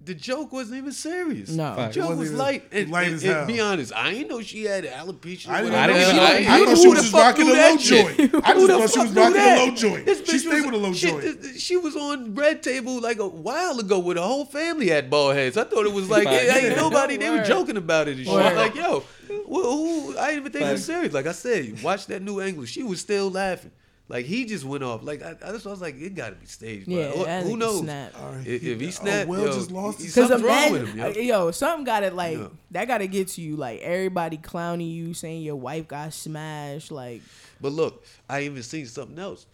[0.00, 1.50] the joke wasn't even serious.
[1.50, 1.74] No.
[1.74, 2.62] the joke wasn't even- light.
[2.72, 3.46] And, light and- as and hell.
[3.46, 5.48] be honest, I ain't know she had alopecia.
[5.48, 7.52] I didn't know I she didn't was- know- I who thought she was rocking knew
[7.52, 8.20] a low joint.
[8.20, 8.34] I Who just
[8.66, 10.08] the thought she was knew rocking a low joint.
[10.28, 11.22] She stayed was- with a low she- joint.
[11.22, 14.88] th- th- She was on Red Table like a while ago with a whole family
[14.88, 15.56] had bald heads.
[15.56, 16.42] I thought it was like, Fact.
[16.48, 18.32] hey, ain't nobody, they were joking about it and shit.
[18.32, 18.56] Word.
[18.56, 19.02] Like, yo,
[19.46, 21.12] well, who, I didn't even think it was serious.
[21.12, 22.64] Like I said, watch that new angle.
[22.64, 23.72] She was still laughing.
[24.10, 25.02] Like he just went off.
[25.02, 26.86] Like I, I, just, I was like, it got to be staged.
[26.86, 26.94] bro.
[26.96, 27.80] Yeah, Who- who knows?
[27.80, 28.18] snapped.
[28.18, 28.46] All right.
[28.46, 30.80] If, if he Oh, snapped, Will yo, just lost he- his- Cause something's wrong imagine,
[30.80, 31.04] with him, yo.
[31.06, 32.48] uh, yo, something got to like Yeah.
[32.70, 33.56] that got to get to you.
[33.56, 36.90] Like everybody clowning you, saying your wife got smashed.
[36.90, 37.20] Like
[37.60, 39.46] But look, I even seen something else.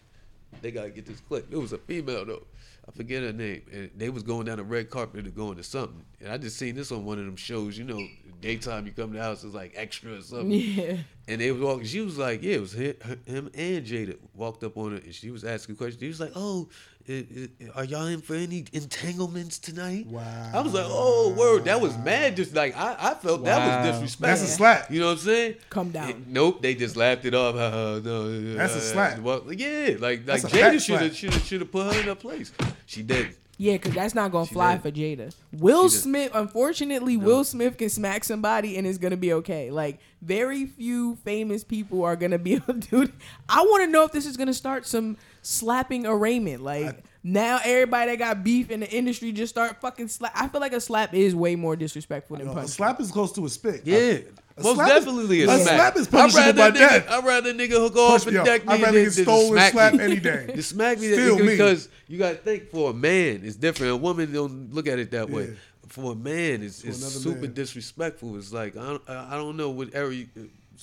[0.61, 1.47] They gotta get this clip.
[1.51, 2.43] It was a female though.
[2.87, 3.63] I forget her name.
[3.73, 6.05] And they was going down the red carpet to go into something.
[6.21, 7.99] And I just seen this on one of them shows, you know,
[8.41, 10.51] daytime you come to the house, it's like extra or something.
[10.51, 11.85] yeah, And they was walking.
[11.87, 12.93] She was like, "Yeah, it was hi-
[13.25, 15.99] him and Jada walked up on her, and she was asking questions.
[16.01, 16.69] He was like, "Oh,
[17.09, 20.51] i- i- are y'all in for any entanglements tonight?" Wow.
[20.53, 22.35] I was like, "Oh, word!" That was mad.
[22.35, 24.27] Just like I, I felt that was disrespectful.
[24.27, 24.91] That's a slap.
[24.91, 25.55] You know what I'm saying?
[25.71, 26.09] Come down.
[26.11, 27.55] It- nope, they just laughed it off.
[27.55, 29.19] Uh, no, That's a uh, slap.
[29.19, 31.91] Well, yeah, like like That's a fat Jada should have should have should have put
[31.91, 32.51] her in her place.
[32.85, 33.35] She did.
[33.57, 34.81] Yeah, cause that's not gonna She fly did.
[34.81, 35.35] for Jada.
[35.53, 36.01] Will She did.
[36.03, 39.71] Smith, unfortunately, Will Smith can smack somebody and it's gonna be okay.
[39.71, 43.01] Like very few famous people are gonna be able to do.
[43.03, 43.11] it.
[43.47, 46.61] I want to know if this is gonna start some slapping arraignment.
[46.63, 47.03] Like.
[47.23, 50.31] now everybody that got beef in the industry just start fucking slap.
[50.35, 52.69] I feel like a slap is way more disrespectful than No, a punch.
[52.69, 53.81] slap is close to a spit.
[53.83, 54.19] Yeah,
[54.57, 55.67] A most slap is- definitely a a smack.
[55.67, 57.05] slap is I'd punishable rather by nigga, death.
[57.09, 59.93] I'd rather nigga hook off and deck me I'd rather than, get stolen smack slap
[59.95, 60.03] me.
[60.03, 60.45] any day.
[60.55, 61.45] To smack me Still me.
[61.47, 63.91] because you got to think for a man it's different.
[63.93, 65.45] A woman don't look at it that way.
[65.47, 65.53] Yeah.
[65.87, 67.53] For a man, it's, it's super man.
[67.53, 68.37] disrespectful.
[68.37, 70.27] It's like I don't, I I don't know what era you,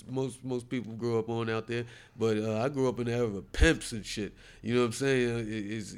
[0.08, 1.84] most most people grow up on out there,
[2.18, 4.32] but uh, I grew up in the era of pimps and shit.
[4.62, 5.38] You know what I'm saying?
[5.40, 5.96] It- it's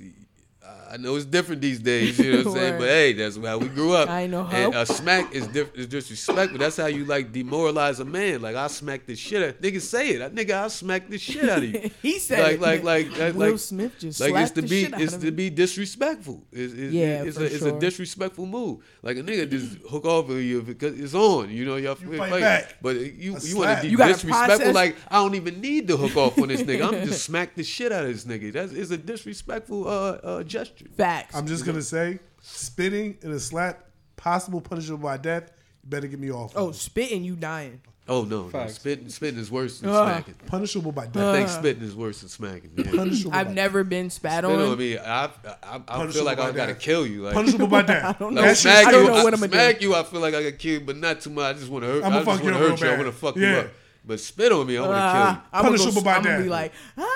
[0.90, 2.16] I know it's different these days.
[2.20, 2.78] You know what I'm saying?
[2.78, 4.08] But hey, that's how we grew up.
[4.08, 6.56] I ain't no And a smack is diff- is disrespectful.
[6.58, 8.40] That's how you like demoralize a man.
[8.42, 9.60] Like I smack the shit out.
[9.60, 10.18] Niggas say it.
[10.20, 11.90] That nigga, I smack the shit out of you.
[12.02, 12.60] he said, like it.
[12.60, 15.50] like like like Will like, Smith just like it's to the be it's to be
[15.50, 16.44] disrespectful.
[16.52, 17.76] It's, it's, Yeah, it's, for a, it's sure.
[17.76, 18.84] a disrespectful move.
[19.02, 21.50] Like a nigga just hook off of you because it's on.
[21.50, 22.74] You know y'all You fight, fight back.
[22.80, 24.30] but you A you want to be You disrespectful.
[24.58, 26.86] process- Like I don't even need to hook off on this nigga.
[26.86, 28.52] I'm just smack the shit out of this nigga.
[28.52, 29.90] That's it's a disrespectful uh,
[30.22, 30.86] uh, gesture.
[30.96, 31.34] Facts.
[31.34, 33.84] I'm just gonna say, spitting in a slap,
[34.16, 35.50] possible punishable by death.
[35.82, 36.52] You better get me off.
[36.56, 37.80] oh, of spitting, you dying.
[38.06, 38.48] Oh no, no.
[38.50, 38.74] Facts.
[38.74, 40.04] spitting spitting is worse than Uh.
[40.04, 40.34] smacking.
[40.46, 41.24] punishable by death.
[41.24, 42.72] I think spitting is worse than smacking.
[42.76, 42.90] Yeah.
[42.94, 43.34] punishable.
[43.34, 44.60] I've by never been spat Spit on.
[44.72, 45.28] on me, I, I, I,
[45.62, 46.82] I feel Punishable like by I gotta death.
[46.82, 47.22] kill you.
[47.22, 48.04] Like, punishable by death.
[48.04, 48.42] I don't know.
[48.42, 49.52] Like That shit's smack I you, don't know I- what I'ma do.
[49.52, 49.94] smack you.
[49.94, 51.56] I feel like I got kill you, but not too much.
[51.56, 51.96] I just want to hurt.
[51.96, 52.02] You.
[52.04, 52.86] I'ma just fuck want you to up hurt you.
[52.86, 52.98] I bad.
[53.00, 53.56] want to fuck you Yeah.
[53.58, 53.66] up.
[54.06, 55.26] But spit on me, I want to Uh, kill you.
[55.26, 57.08] I'm gonna, Punishable go, by I'm gonna be like, ah,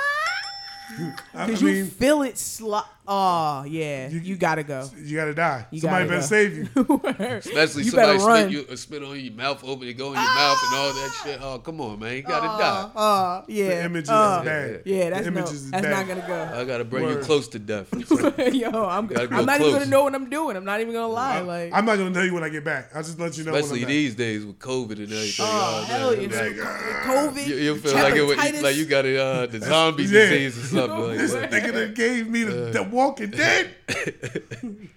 [1.35, 2.87] I cause you mean, feel it slop.
[3.10, 4.86] Oh yeah, you, You- gotta go.
[5.02, 5.66] you gotta die.
[5.70, 6.26] You Somebody gotta better go.
[6.26, 7.00] save you.
[7.38, 10.12] Especially you somebody spit you, uh, spit on you, your mouth open, it go in
[10.14, 11.38] your mouth and all that shit.
[11.42, 12.90] Oh, come on, man, you gotta die.
[12.94, 14.82] Oh yeah, The image is uh, bad.
[14.84, 15.90] Yeah, that's the no, is that's bad.
[15.90, 16.58] not gonna go.
[16.60, 17.88] I gotta bring you close to death.
[18.52, 20.56] Yo, I'm, go I'm not even gonna know what I'm doing.
[20.58, 21.40] I'm not even gonna lie.
[21.40, 22.90] Like, I'm not gonna tell you when I get back.
[22.94, 23.54] I'll just let you know.
[23.54, 25.46] Especially when I'm these days with COVID and everything.
[25.48, 26.24] oh hell, man.
[26.24, 26.56] it's Like,
[27.06, 27.46] COVID.
[27.46, 31.16] you, you feel like it like you got a, uh, the zombie disease or something.
[31.16, 31.50] This that.
[31.50, 33.70] nigga that gave me the, the Walking Dead.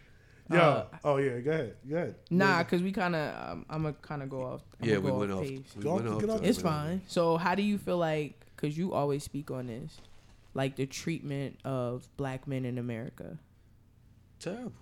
[0.52, 2.16] Yo, Uh, oh yeah, go ahead, go ahead.
[2.32, 4.62] Nah, cause we kind of, um, I'm gonna kind of go off.
[4.82, 5.44] I'm Yeah, gonna we go went off off.
[5.48, 5.76] pace.
[5.78, 6.84] We Go went off- off get off the- It's we went off.
[6.88, 7.02] fine.
[7.08, 8.34] So, how do you feel like?
[8.58, 10.02] Cause you always speak on this,
[10.56, 13.38] like the treatment of black men in America.
[14.40, 14.74] Terrible.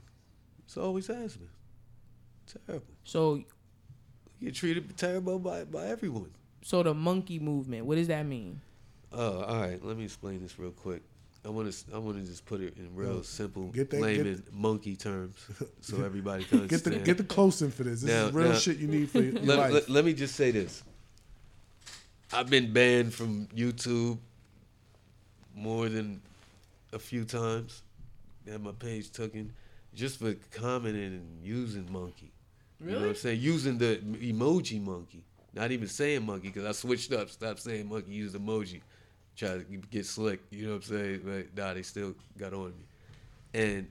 [0.66, 1.50] It's always has been.
[2.66, 2.86] Terrible.
[3.04, 3.46] So, You
[4.48, 6.32] get treated terrible by, by everyone.
[6.62, 7.86] so the monkey movement.
[7.86, 8.62] What does that mean?
[9.12, 9.84] Oh, all right.
[9.84, 11.04] Let me explain this real quick.
[11.46, 11.96] I want to.
[11.96, 15.36] I want to just put it in real Yo, simple, get that- layman, monkey terms,
[15.82, 18.02] so everybody can Get the get the close in for this.
[18.02, 19.72] This Now- is real now- shit you need for your let, life.
[19.74, 20.84] let, let me just say this.
[22.34, 24.20] I've been banned from YouTube
[25.56, 26.22] more than
[26.94, 27.82] a few times.
[28.48, 29.54] Had my page taken
[29.94, 32.32] just for commenting and using monkey.
[32.84, 33.40] You know what I'm saying?
[33.42, 35.24] Using the emoji monkey.
[35.54, 37.30] Not even saying monkey because I switched up.
[37.30, 38.82] Stopped saying monkey, used emoji.
[39.40, 40.42] Try to get slick.
[40.52, 41.22] You know what I'm saying?
[41.24, 42.84] But nah, they still got on me.
[43.54, 43.88] And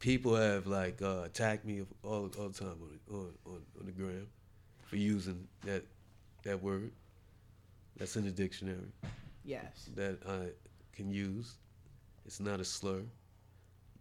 [0.00, 3.92] people have like uh, attacked me all, all the time on, on on on the
[3.92, 4.26] gram
[4.84, 5.82] for using that
[6.42, 6.92] that word.
[7.96, 8.92] That's in the dictionary
[9.44, 9.88] Yes.
[9.94, 10.48] that I
[10.94, 11.54] can use.
[12.26, 13.00] It's not a slur,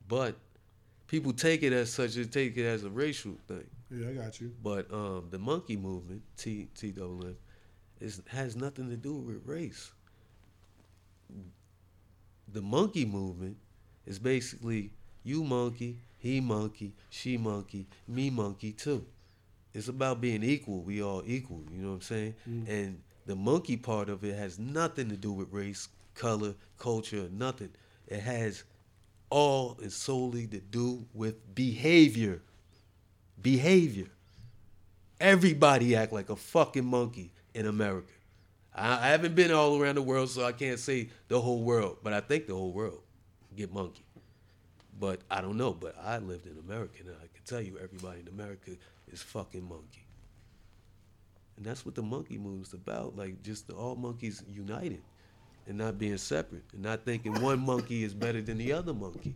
[0.09, 0.35] but
[1.07, 2.15] people take it as such.
[2.15, 3.65] They take it as a racial thing.
[3.89, 4.51] yeah, I got you.
[4.61, 7.37] But um, the monkey movement, T T double M,
[8.05, 9.91] is has nothing to do with race.
[12.53, 13.57] The monkey movement
[14.05, 14.91] is basically
[15.23, 19.05] You monkey, he monkey, she monkey, me monkey too.
[19.73, 20.81] It's about being equal.
[20.81, 21.63] We all equal.
[21.71, 22.35] You know what I'm saying?
[22.47, 22.69] Mm.
[22.69, 27.71] And the monkey part of it has nothing to do with race, color, culture, nothing.
[28.07, 28.63] It has
[29.29, 32.41] all and solely to do with behavior.
[33.41, 34.07] Behavior.
[35.19, 38.11] Everybody act like a fucking monkey in America.
[38.75, 41.97] I, I haven't been all around the world, so I can't say the whole world,
[42.03, 42.99] but I think the whole world
[43.55, 44.03] get monkey.
[44.99, 45.73] But I don't know.
[45.73, 48.71] But I lived in America, and I can tell you, everybody in America
[49.11, 50.05] is fucking monkey.
[51.57, 53.15] And that's what the monkey movement's about.
[53.15, 55.01] Like just all monkeys united
[55.67, 59.33] and not being separate, and not thinking one monkey is better than the other monkey,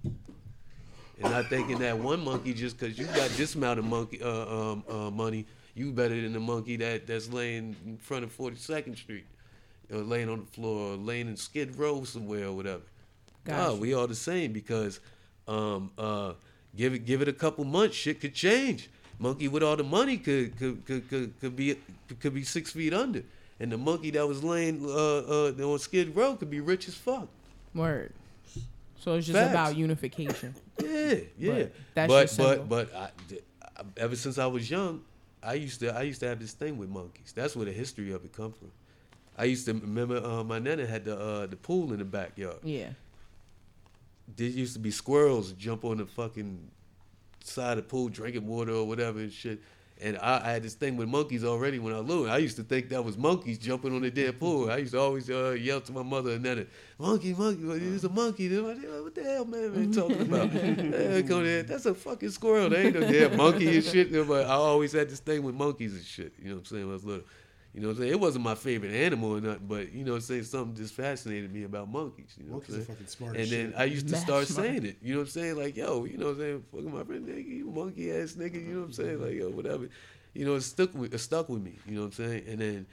[1.21, 4.29] and not thinking that one monkey just because you got this amount of monkey uh,
[4.29, 8.97] um, uh, money, you better than the monkey that that's laying in front of 42nd
[8.97, 9.25] Street,
[9.91, 12.83] or laying on the floor, or laying in Skid Row somewhere or whatever.
[13.45, 13.73] Gotcha.
[13.73, 14.99] No, we all the same because
[15.47, 16.33] um, uh,
[16.75, 18.89] give it give it a couple months, shit could change.
[19.19, 21.75] Monkey with all the money could could could could, could be
[22.19, 23.23] could be six feet under,
[23.59, 26.95] and the monkey that was laying uh, uh, on Skid Row could be rich as
[26.95, 27.27] fuck.
[27.73, 28.13] Word.
[28.99, 29.51] So it's just Facts.
[29.51, 30.53] about unification.
[30.81, 31.53] Yeah, yeah.
[31.95, 33.09] But that's but but but I,
[33.77, 35.01] I- ever since I was young,
[35.41, 37.31] I used to I used to have this thing with monkeys.
[37.33, 38.71] That's where the history of it come from.
[39.37, 42.57] I used to remember uh, my nana had the uh, the pool in the backyard.
[42.63, 42.89] Yeah.
[44.35, 46.59] There used to be squirrels jump on the fucking
[47.43, 49.61] side of the pool drinking water or whatever and shit.
[50.01, 52.29] And I, I had this thing with monkeys already when I was little.
[52.29, 54.71] I used to think that was monkeys jumping on the damn pool.
[54.71, 58.09] I used to always uh, yell to my mother and then, "Monkey, monkey, it's a
[58.09, 60.49] monkey." What the hell, man, man, talking about?
[60.59, 61.61] Hey.
[61.63, 62.69] That's a fucking squirrel.
[62.69, 64.11] They ain't no damn monkey and shit.
[64.27, 66.33] But I always had this thing with monkeys and shit.
[66.39, 66.83] You know what I'm saying?
[66.83, 67.25] When I was little.
[67.73, 68.11] You know what I'm saying?
[68.13, 70.43] It wasn't my favorite animal or nothing, but you know what I'm saying?
[70.43, 72.35] Something just fascinated me about monkeys.
[72.37, 73.79] You know what I'm Monkeys are fucking smart And then shit.
[73.79, 74.65] I used to Mad start smart.
[74.67, 74.97] saying it.
[75.03, 75.55] You know what I'm saying?
[75.55, 76.63] Like, yo, you know what I'm saying?
[76.71, 78.55] Fucking my friend, nigga, you monkey ass nigga.
[78.55, 79.21] You know what I'm saying?
[79.21, 79.87] Like, yo, whatever.
[80.33, 81.77] You know, it stuck with it stuck with me.
[81.87, 82.43] You know what I'm saying?
[82.47, 82.85] And then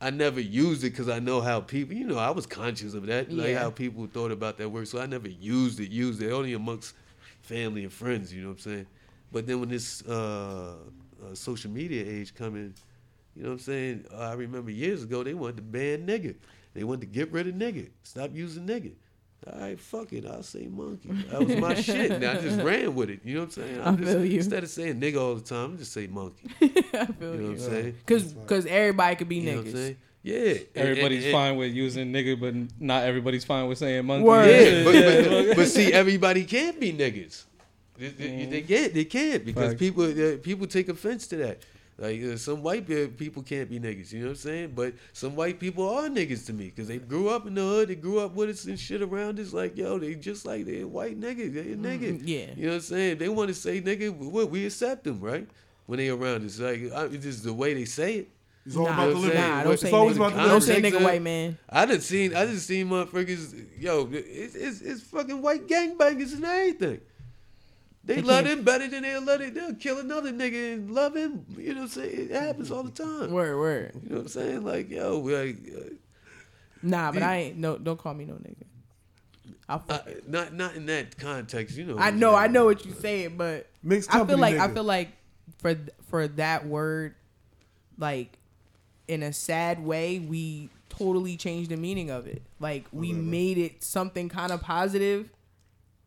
[0.00, 1.94] I never used it because I know how people.
[1.94, 4.88] You know, I was conscious of that, like how people thought about that word.
[4.88, 5.90] So I never used it.
[5.90, 6.94] Used it only amongst
[7.40, 8.32] family and friends.
[8.32, 8.86] You know what I'm saying?
[9.32, 10.74] But then when this uh,
[11.24, 12.74] uh, social media age coming,
[13.36, 14.04] you know what I'm saying?
[14.12, 16.34] Uh, I remember years ago they wanted to ban nigga.
[16.74, 17.88] They wanted to get rid of nigga.
[18.02, 18.92] Stop using nigga.
[19.52, 20.24] All right, fuck it.
[20.24, 21.10] I'll say monkey.
[21.30, 22.12] That was my shit.
[22.12, 23.20] And I just ran with it.
[23.24, 23.80] You know what I'm saying?
[23.82, 24.36] I'm I just, feel you.
[24.38, 26.48] Instead of saying nigga all the time, I'm just say monkey.
[26.60, 27.50] I feel You know what.
[27.52, 27.94] I'm saying?
[28.06, 29.76] Cause, cause everybody could be You know what I'm niggas.
[29.76, 29.96] saying?
[30.22, 30.54] Yeah.
[30.76, 34.24] Everybody's and- and- fine with using nigga, but not everybody's fine with saying monkey.
[34.24, 34.48] Word.
[34.48, 37.44] Yeah, but, but, but see, everybody can't be niggas.
[37.98, 38.94] They, they, they can't.
[38.94, 39.78] They can't because Facts.
[39.80, 41.62] people uh, people take offense to that.
[42.02, 42.84] Like uh, some white
[43.16, 44.10] people can't be niggas.
[44.12, 44.72] You know what I'm saying?
[44.74, 47.88] But some white people are niggas to me because they grew up in the hood.
[47.90, 49.52] They grew up with us and shit around us.
[49.52, 51.54] Like yo, they just like they white niggas.
[51.54, 52.20] They a nigga.
[52.24, 52.46] yeah.
[52.56, 53.18] You know what I'm saying?
[53.18, 54.10] They want to say nigga.
[54.18, 55.46] We, we accept them, right?
[55.86, 58.28] When they around us, like I, it's just the way they say it.
[58.66, 60.26] It's all Nah, about the Nah, don't It's say always nigga.
[60.26, 61.58] about the Don't say nigga, white man.
[61.68, 66.44] I done seen, I just seen motherfuckers, yo, it's, it's, it's fucking white gangbangers and
[66.44, 67.00] everything.
[68.04, 69.54] They, They love him better than they'll let it.
[69.54, 71.46] They'll kill another nigga and love him.
[71.56, 72.30] You know what I'm saying?
[72.30, 73.30] It happens all the time.
[73.30, 73.92] Word, word.
[74.02, 74.64] You know what I'm saying?
[74.64, 75.58] Like, yo, like,
[76.82, 77.58] Nah, but The- I ain't.
[77.58, 78.64] No, don't call me no nigga.
[79.68, 81.76] I'll uh, not not in that context.
[81.76, 81.98] You know.
[81.98, 84.82] I know, I know what you're saying, but Mixed I feel company like I feel
[84.84, 85.08] like
[85.58, 85.76] for
[86.10, 87.14] for that word,
[87.96, 88.36] like
[89.06, 92.42] in a sad way, we totally changed the meaning of it.
[92.58, 93.26] Like we Whatever.
[93.28, 95.30] made it something kind of positive,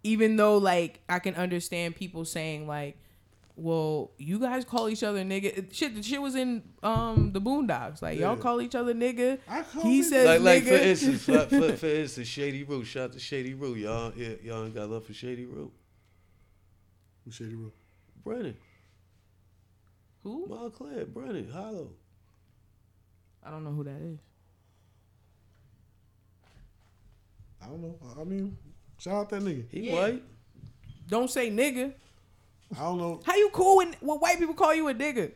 [0.06, 2.98] even though like I can understand people saying like,
[3.56, 8.02] "Well, you guys call each other nigga." Shit, the shit was in um the Boondocks.
[8.02, 9.40] Like y'all call each other nigga.
[9.48, 10.86] I call He it- says Like, like for nigga.
[10.86, 12.84] instance, for, for, for instance, Shady Roo.
[12.86, 13.74] Shout out to Shady Roo.
[13.74, 15.72] Y'all, yeah, y'all ain't got love for Shady Roo.
[17.26, 17.72] Who's Shady Roo.
[18.24, 18.58] Brennan,
[20.24, 20.46] Who?
[20.48, 21.90] Montclair, Brennan, Hollow.
[23.44, 24.20] I don't know who that is.
[27.62, 27.96] I don't know.
[28.20, 28.58] I mean,
[28.98, 29.66] shout out that nigga.
[29.70, 29.94] He Yeah.
[30.02, 30.24] white.
[31.08, 31.94] Don't say nigga.
[32.76, 33.22] I don't know.
[33.24, 35.32] How you cool when, when white people call you a nigga?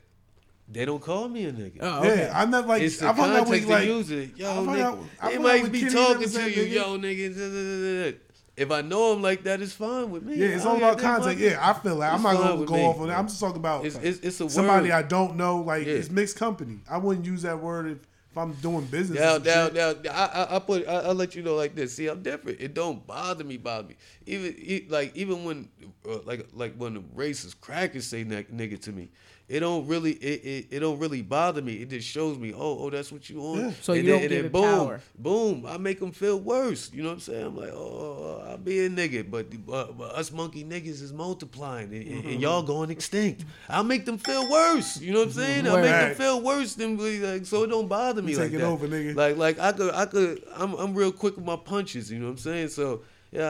[0.72, 1.78] They don't call me a nigga.
[1.82, 2.24] Oh, okay.
[2.26, 2.82] Yeah, I'm not like.
[2.84, 3.86] it's the I found out context when they like.
[3.88, 4.38] use it.
[4.38, 6.24] Yo, I found nigga, out- I they found out might when be Kenny talking never
[6.24, 6.72] to said you, nigga.
[6.72, 7.36] yo, nigga.
[7.36, 8.18] da, da, da, da.
[8.58, 10.36] If I know him like that, it's fine with me.
[10.36, 11.40] Yeah, it's I all ain't about got that context.
[11.44, 12.84] much- Yeah, I feel like I'm It's not fine gonna with go me.
[12.84, 13.18] off on that.
[13.20, 14.96] I'm just talking about It's, it's, it's a somebody word.
[14.96, 15.62] I don't know.
[15.62, 15.94] Like Yeah.
[15.94, 16.80] it's mixed company.
[16.90, 17.98] I wouldn't use that word if,
[18.32, 19.20] if I'm doing business.
[19.20, 20.04] Now, now, shit.
[20.04, 21.96] now, I, I, put, I, I'll let you know like this.
[21.96, 22.62] See, I'm different.
[22.62, 23.96] It don't bother me, bother me.
[24.26, 25.70] Even, like, even when,
[26.08, 29.10] uh, like, like when the racist crackers say nigga to me,
[29.50, 31.74] it don't really it, it, it don't really bother me.
[31.82, 33.62] It just shows me, oh, oh, that's what you want.
[33.62, 33.72] Yeah.
[33.82, 35.02] So and you then, don't and give then it boom, power.
[35.18, 36.92] boom, I make them feel worse.
[36.94, 37.46] You know what I'm saying?
[37.48, 41.02] I'm like, oh, oh, oh I'll be a nigga, but, but, but us monkey niggas
[41.02, 43.44] is multiplying, and, and- and y'all going extinct.
[43.68, 45.02] I'll make them feel worse.
[45.02, 45.68] You know what I'm saying?
[45.68, 48.56] I'll make them feel worse than like so it don't bother me You like take
[48.56, 48.68] it that.
[48.68, 49.16] over, nigga.
[49.16, 52.12] Like like I could I could I'm I'm real quick with my punches.
[52.12, 52.68] You know what I'm saying?
[52.70, 53.02] So.
[53.32, 53.46] Yeah,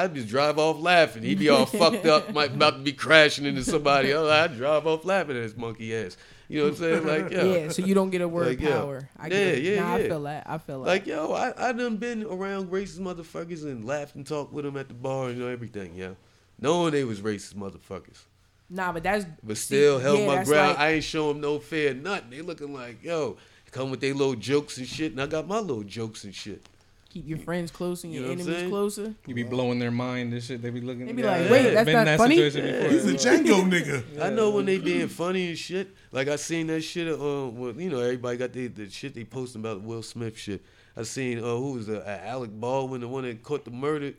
[0.00, 1.22] I, I just drive off laughing.
[1.22, 4.10] He'd be all fucked up, might about to be crashing into somebody.
[4.10, 4.30] else.
[4.30, 6.16] I drive off laughing at his monkey ass.
[6.48, 7.06] You know what I'm saying?
[7.06, 9.06] Like, yo, Yeah, so you don't get a word Like, power.
[9.18, 9.62] I Yeah, get it.
[9.64, 10.42] yeah, Nah, I feel that.
[10.48, 10.88] I feel that.
[10.88, 14.78] like yo, I I done been around racist motherfuckers and laughed and talked with them
[14.78, 15.94] at the bar and you know, everything.
[15.94, 16.12] Yeah,
[16.58, 18.22] knowing they was racist motherfuckers,
[18.70, 20.68] nah, but that's but still see, held yeah, my ground.
[20.70, 22.30] like- I ain't show them no fear, nothing.
[22.30, 23.36] They looking like yo,
[23.70, 26.62] come with their little jokes and shit, and I got my little jokes and shit.
[27.08, 29.14] Keep your friends close and You your know enemies closer.
[29.26, 30.62] You be blowing their mind and shit.
[30.62, 31.06] They be looking.
[31.06, 33.32] They be yeah, like, yeah, "Wait, that's been not in that funny?" situation He's before.
[33.32, 34.22] a Django nigga.
[34.22, 35.88] I know when they being funny and shit.
[36.12, 37.08] Like I seen that shit.
[37.08, 40.62] Uh, well, you know, everybody got the, the shit they posting about Will Smith shit.
[40.96, 44.14] I seen uh, who was the uh, Alec Baldwin, the one that caught the murder.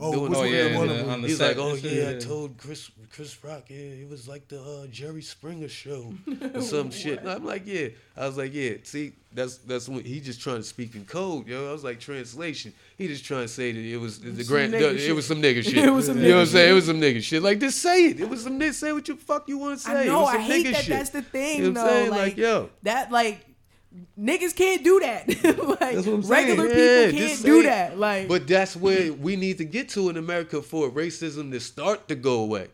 [0.00, 0.50] Oh, doing which Oh one?
[0.52, 1.22] yeah, One of them.
[1.22, 4.60] He's like, oh and yeah, I told Chris Chris Rock, yeah, it was like the
[4.62, 6.12] uh, Jerry Springer show
[6.54, 7.20] or some shit.
[7.20, 7.88] And I'm like, yeah.
[8.16, 8.74] I was like, yeah.
[8.82, 11.68] See, that's that's when he just trying to speak in code, yo.
[11.68, 12.72] I was like, translation.
[12.96, 15.14] He just trying to say that it was the Some grand, nigga it shit.
[15.14, 15.76] was some nigga shit.
[15.84, 16.64] It was some you know what nigga I'm saying?
[16.64, 16.70] shit.
[16.70, 17.42] It was some nigga shit.
[17.42, 18.20] Like, just say it.
[18.20, 18.74] It was some nigga.
[18.74, 19.92] Say what you fuck you want to say.
[19.92, 20.22] I It know.
[20.22, 20.76] was I hate that.
[20.76, 20.88] shit.
[20.88, 21.82] That's the thing, You know though.
[21.84, 22.10] what I'm saying?
[22.10, 22.70] Like, Like, yo.
[22.82, 23.46] that like
[24.18, 25.28] niggas can't do that.
[25.46, 27.98] like That's what I'm regular Yeah, people just can't do that.
[27.98, 32.08] Like, But that's where we need to get to in America for racism to start
[32.08, 32.68] to go away.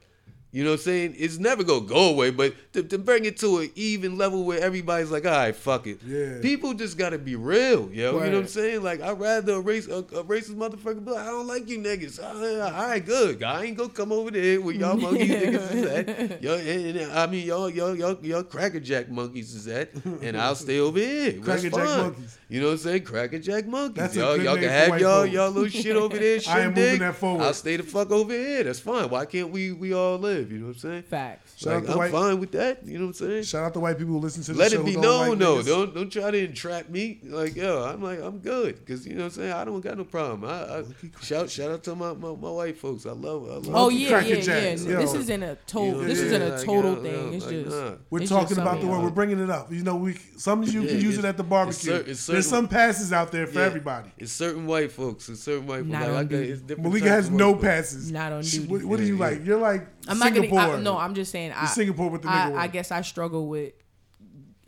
[0.54, 1.16] You know what I'm saying?
[1.18, 4.60] It's never gonna go away, but to, to bring it to an even level where
[4.60, 5.98] everybody's like, all right, fuck it.
[6.06, 6.38] Yeah.
[6.40, 7.90] People just gotta be real, yo.
[7.90, 8.84] You know what I'm saying?
[8.84, 11.80] Like, I'd rather a, race, a, a racist motherfucker be like, I don't like you
[11.80, 12.20] niggas.
[12.22, 13.42] Ah, all right, all right, good.
[13.42, 16.40] I ain't gonna come over there where y'all monkeys niggas is at.
[16.40, 20.54] Yo, and, and, I mean, y'all, y'all, y'all, y'all crackerjack monkeys is at, and I'll
[20.54, 21.32] stay over here.
[21.32, 22.38] Crackerjack monkeys.
[22.48, 23.02] You know what I'm saying?
[23.02, 23.96] Crackerjack monkeys.
[23.96, 25.32] That's a y'all, good y'all name can have y'all, folks.
[25.32, 26.38] y'all little shit over there.
[26.46, 27.42] I am moving that forward.
[27.42, 28.62] I'll stay the fuck over here.
[28.62, 29.10] That's fine.
[29.10, 30.43] Why can't we we all live?
[30.50, 31.02] You know what I'm saying?
[31.04, 31.54] facts.
[31.58, 32.86] Shout out Like, to I'm white- fine with that.
[32.86, 33.42] You know what I'm saying?
[33.44, 34.80] Shout out to white people who listen to the Let show.
[34.80, 35.62] it be known, like though.
[35.62, 37.20] Don't don't try to entrap me.
[37.24, 39.52] Like yo, I'm like I'm good because you know what I'm saying.
[39.52, 40.44] I don't got no problem.
[40.44, 40.84] I, I
[41.22, 43.06] shout shout out to my, my, my white folks.
[43.06, 43.44] I love.
[43.44, 44.70] I love Oh the yeah, Cracker yeah, yeah.
[44.70, 45.00] Yo.
[45.00, 45.86] This isn't a total.
[45.86, 47.12] You know, this yeah, isn't a total yo, thing.
[47.12, 47.76] yo, It's like, just.
[47.76, 47.92] nah.
[48.10, 49.02] We're it's talking just about the word.
[49.02, 49.72] We're bringing it up.
[49.72, 51.92] You know, we some of you Yeah, can use it at the barbecue.
[51.94, 54.10] it's cer- it's There's some passes out there for everybody.
[54.18, 55.28] It's certain white folks.
[55.28, 55.88] It's certain white folks.
[55.90, 56.50] Not Like, on I got, duty.
[56.52, 58.10] it's different Malika has no passes.
[58.12, 58.70] Not on She- duty.
[58.72, 59.44] What, what do you like?
[59.44, 60.58] You're like I'm not Singapore.
[60.58, 60.72] gonna.
[60.74, 61.52] I, no, I'm just saying.
[61.52, 62.58] I, Singapore with the nigga I, word.
[62.58, 63.72] I guess I struggle with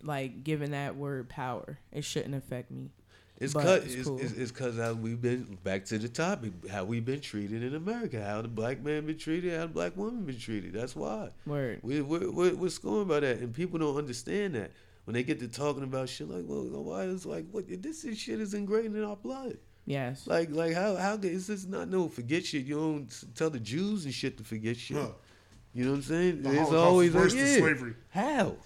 [0.02, 1.78] like giving that word power.
[1.92, 2.90] It shouldn't affect me.
[3.38, 4.18] It's cause it's it's, cool.
[4.18, 7.74] it's, it's cause how we've been back to the topic, how we've been treated in
[7.74, 10.72] America, how the black man been treated, how the black woman been treated.
[10.72, 11.30] That's why.
[11.44, 11.80] Word.
[11.82, 14.70] We we we we're scoring by that, and people don't understand that
[15.04, 18.18] when they get to talking about shit like, well, why is like what this is
[18.18, 19.58] shit is ingrained in our blood.
[19.84, 20.26] Yes.
[20.26, 22.64] Like like how how good is this not no forget shit?
[22.64, 24.96] You don't tell the Jews and shit to forget shit.
[24.96, 25.10] Huh.
[25.76, 26.42] You know what I'm saying?
[26.42, 27.58] The it's always worse like, than yeah.
[27.58, 27.94] slavery.
[28.08, 28.56] How?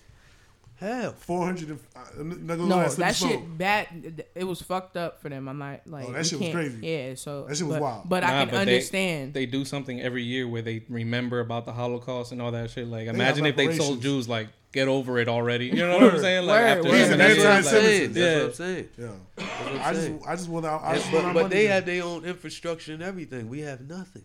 [0.78, 1.10] How?
[1.10, 1.76] Four hundred.
[1.96, 4.24] uh, No, that shit bad.
[4.32, 5.48] It was fucked up for them.
[5.48, 6.06] I'm not like.
[6.08, 6.86] Oh, that shit was crazy.
[6.86, 7.14] Yeah.
[7.16, 8.08] So That shit was but, wild.
[8.08, 9.34] But Nah, I can but understand.
[9.34, 12.86] They do something every year where they remember about the Holocaust and all that shit.
[12.86, 14.00] Like, have imagine if they told.
[14.00, 16.46] Jews like, "Get over it already." You know what I'm saying?
[16.46, 16.92] Like Word, after word.
[16.92, 18.14] Yeah, years, that's That's what I'm like, saying.
[18.14, 18.22] Yeah.
[18.22, 18.88] That's what I'm saying.
[18.96, 19.84] Yeah.
[19.84, 20.22] I'm just, saying.
[20.28, 20.66] I just want.
[20.66, 21.74] I just want our but, but they back.
[21.74, 23.48] have their own infrastructure and everything.
[23.48, 24.24] We have nothing.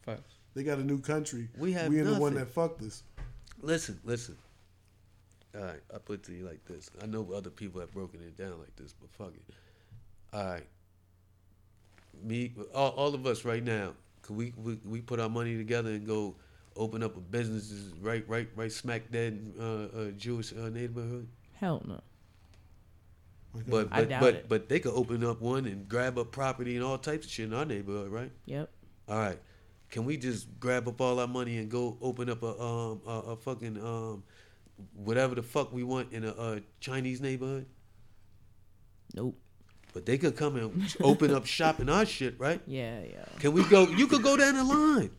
[0.00, 0.31] Facts.
[0.54, 1.48] They got a new country.
[1.56, 3.02] We have We in the one that fucked us.
[3.60, 4.36] Listen, listen.
[5.54, 6.90] All right, I put it to you like this.
[7.02, 9.54] I know other people have broken it down like this, but fuck it.
[10.32, 10.66] All right,
[12.22, 15.90] me, all, all of us right now, could we, we we put our money together
[15.90, 16.34] and go
[16.74, 21.28] open up a business right right right smack dead in uh, uh, Jewish uh, neighborhood?
[21.54, 22.00] Hell no.
[23.68, 24.48] But I but doubt but it.
[24.48, 27.46] but they could open up one and grab up property and all types of shit
[27.46, 28.32] in our neighborhood, right?
[28.46, 28.70] Yep.
[29.08, 29.38] All right.
[29.92, 33.10] Can we just grab up all our money and go open up a um a,
[33.32, 34.24] a fucking um
[34.94, 37.66] whatever the fuck we want in a, uh Chinese neighborhood?
[39.14, 39.38] Nope.
[39.92, 42.60] But they could come and open up shop in our shit, right?
[42.66, 43.00] Yeah.
[43.02, 43.24] Yeah.
[43.38, 43.86] Can we go?
[43.86, 45.10] You could go down the line.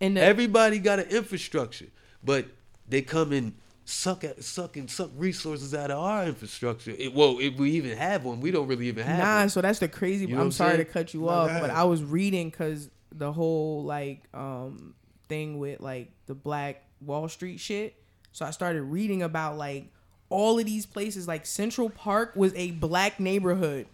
[0.00, 1.86] And the, Everybody got an infrastructure,
[2.22, 2.46] but
[2.88, 3.54] they come and
[3.84, 6.92] suck at suck and suck resources out of our infrastructure.
[6.98, 9.48] It, well, if we even have one, we don't really even have Nah, one.
[9.48, 10.26] so that's the crazy.
[10.26, 11.70] You know I'm sorry to cut you off, but.
[11.70, 14.94] I was reading because the whole like um
[15.28, 17.96] thing with like the Black Wall Street shit.
[18.32, 19.92] So I started reading about like
[20.28, 21.28] all of these places.
[21.28, 23.86] Like Central Park was a black neighborhood.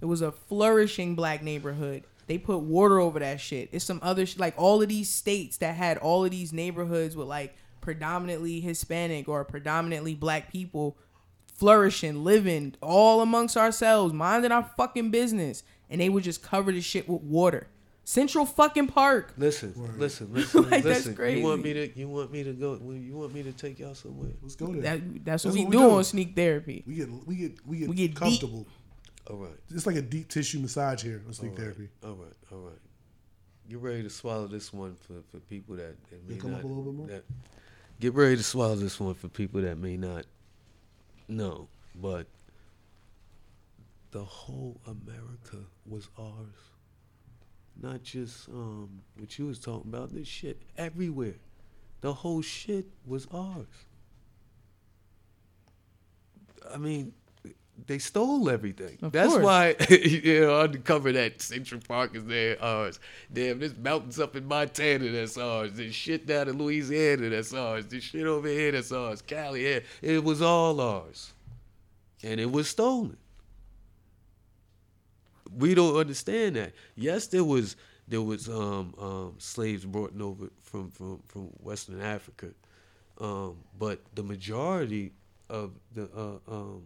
[0.00, 2.04] It was a flourishing black neighborhood.
[2.26, 3.68] They put water over that shit.
[3.72, 7.16] It's some other sh- like all of these states that had all of these neighborhoods
[7.16, 10.96] with like predominantly Hispanic or predominantly black people
[11.54, 16.80] flourishing, living all amongst ourselves, minding our fucking business, and they would just cover the
[16.80, 17.68] shit with water.
[18.04, 19.32] Central fucking Park.
[19.36, 21.14] Listen, listen, listen, Like, that's listen.
[21.14, 21.40] crazy.
[21.40, 21.98] You want me to?
[21.98, 22.74] You want me to go?
[22.82, 24.30] You want me to take y'all somewhere?
[24.42, 24.82] Let's go there.
[24.82, 25.90] That, that's what That's we what we do do.
[25.92, 26.82] on sneak therapy.
[26.86, 28.16] we get we get we get, We get deep.
[28.16, 28.66] comfortable.
[29.30, 31.88] All right, It's like a deep tissue massage here on sneak sleep right, therapy.
[32.04, 32.78] all right, all right.
[33.70, 36.58] Get ready to swallow this one for, for people that, that may come not.
[36.58, 37.06] up a little bit more.
[37.06, 37.24] That,
[38.00, 40.24] get ready to swallow this one for people that may not
[41.28, 42.26] know, but
[44.10, 46.71] the whole America was ours.
[47.80, 50.12] Not just um, what you was talking about.
[50.12, 51.34] This shit everywhere.
[52.00, 53.66] The whole shit was ours.
[56.72, 57.12] I mean,
[57.86, 58.98] they stole everything.
[59.02, 59.44] Of That's course.
[59.44, 63.00] why you know undercover that Central Park is there ours.
[63.32, 65.72] Damn, this mountains up in Montana that's ours.
[65.72, 67.86] This shit down in Louisiana that's ours.
[67.86, 69.22] This shit over here that's ours.
[69.22, 71.32] Cali, yeah, it was all ours,
[72.22, 73.16] and it was stolen.
[75.56, 76.72] We don't understand that.
[76.96, 77.76] Yes, there was
[78.08, 82.48] there was um, um, slaves brought over from, from, from Western Africa,
[83.20, 85.12] um, but the majority
[85.48, 86.82] of the uh, um,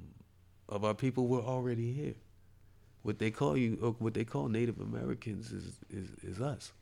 [0.69, 2.15] of our people were already here.
[3.03, 6.73] What they call you, or what they call Native Americans, is is, is us.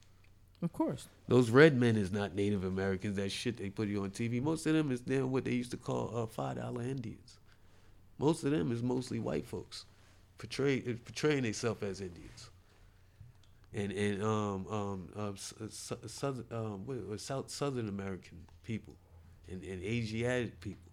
[0.62, 1.08] Of course.
[1.28, 3.16] Those red men is not Native Americans.
[3.16, 4.42] That shit they put you on TV.
[4.42, 7.38] Most of them is them what they used to call uh, five dollar Indians.
[8.18, 9.84] Most of them is mostly white folks,
[10.44, 12.50] portray uh, portraying themselves as Indians.
[13.72, 18.38] And and um um uh, s- uh, su- southern um what, what, South Southern American
[18.62, 18.94] people,
[19.50, 20.90] and, and Asiatic people.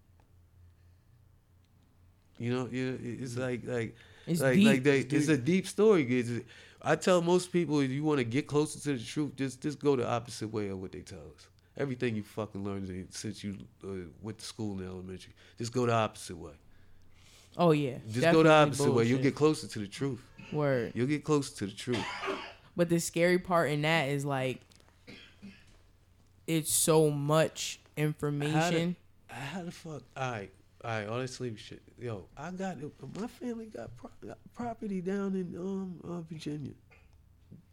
[2.38, 3.94] You know, you know, it's like like
[4.26, 4.66] It's like deep.
[4.66, 6.02] like they, It's it's, a deep story.
[6.18, 6.40] It's-
[6.84, 9.78] I tell most people if you want to get closer to the truth, just just
[9.78, 11.46] go the opposite way of what they tell us.
[11.76, 15.92] Everything you fucking learned since you uh, went to school in elementary, just go the
[15.92, 16.52] opposite way.
[17.56, 17.98] Oh yeah.
[18.08, 19.04] Just go the Definitely opposite way.
[19.04, 20.22] You'll get closer to the truth.
[20.52, 20.92] word.
[20.94, 22.04] You'll get closer to the truth.
[22.76, 24.60] But the scary part in that is like
[26.46, 28.96] it's so much information.
[29.28, 30.02] How the fuck?
[30.16, 30.50] All right,
[30.84, 31.08] all right.
[31.08, 31.82] Honestly, shit.
[31.98, 32.78] Yo, I got
[33.18, 36.72] my family got pro- got property down in um uh, Virginia,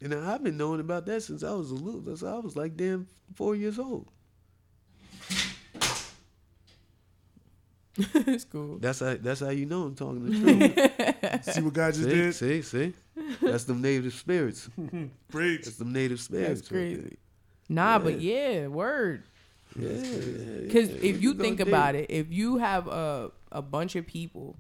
[0.02, 2.28] and I've been knowing about that since I was a little.
[2.28, 4.08] I was like damn four years old.
[7.98, 8.78] it's cool.
[8.80, 11.44] That's how that's how you know I'm talking the truth.
[11.56, 12.36] See what God just see, did?
[12.36, 12.94] see, see.
[13.42, 14.70] That's them native spirits.
[15.30, 15.66] Preach.
[15.66, 16.62] That's them native spirits.
[16.62, 16.98] That's right there.
[16.98, 17.18] crazy.
[17.68, 19.24] Nah, but yeah, word.
[19.78, 24.06] Yeah, Because yeah, if you think about it, if you have a a bunch of
[24.08, 24.56] people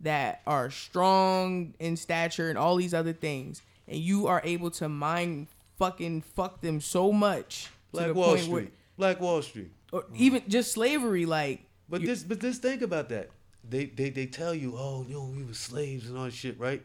[0.00, 4.88] that are strong in stature and all these other things, and you are able to
[4.88, 5.48] mind
[5.78, 9.72] fucking fuck them so much to Black the Wall point Street, where, Black Wall Street.
[9.92, 13.30] or even just slavery, like But this, but just think about that.
[13.68, 16.58] They, they, they tell you, oh, you know, we were slaves and all that shit,
[16.58, 16.82] right?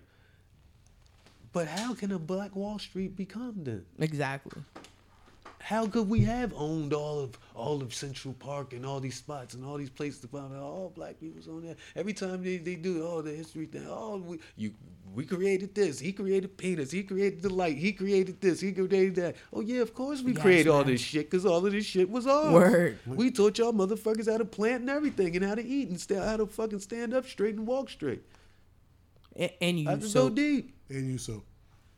[1.53, 3.85] But how can a Black Wall Street become then?
[3.99, 4.61] exactly.
[5.65, 9.55] How could we have owned all of all of Central Park and all these spots
[9.55, 11.75] and all these places to find out all black people's on there?
[11.95, 14.75] Every time they, they do all the history thing, oh we you
[15.15, 19.15] we created this, he created peanuts, he created the light, he created this, he created
[19.15, 19.37] that.
[19.51, 22.11] Oh yeah, of course we Yes, created all this shit because all of this shit
[22.11, 22.53] was ours.
[22.53, 22.99] Word.
[23.07, 26.21] We taught y'all motherfuckers how to plant and everything and how to eat and st-
[26.21, 28.21] how to fucking stand up straight and walk straight.
[29.35, 30.75] And, and you I could so go deep.
[30.89, 31.41] And you so.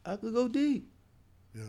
[0.05, 0.89] I could go deep.
[1.53, 1.63] Yeah.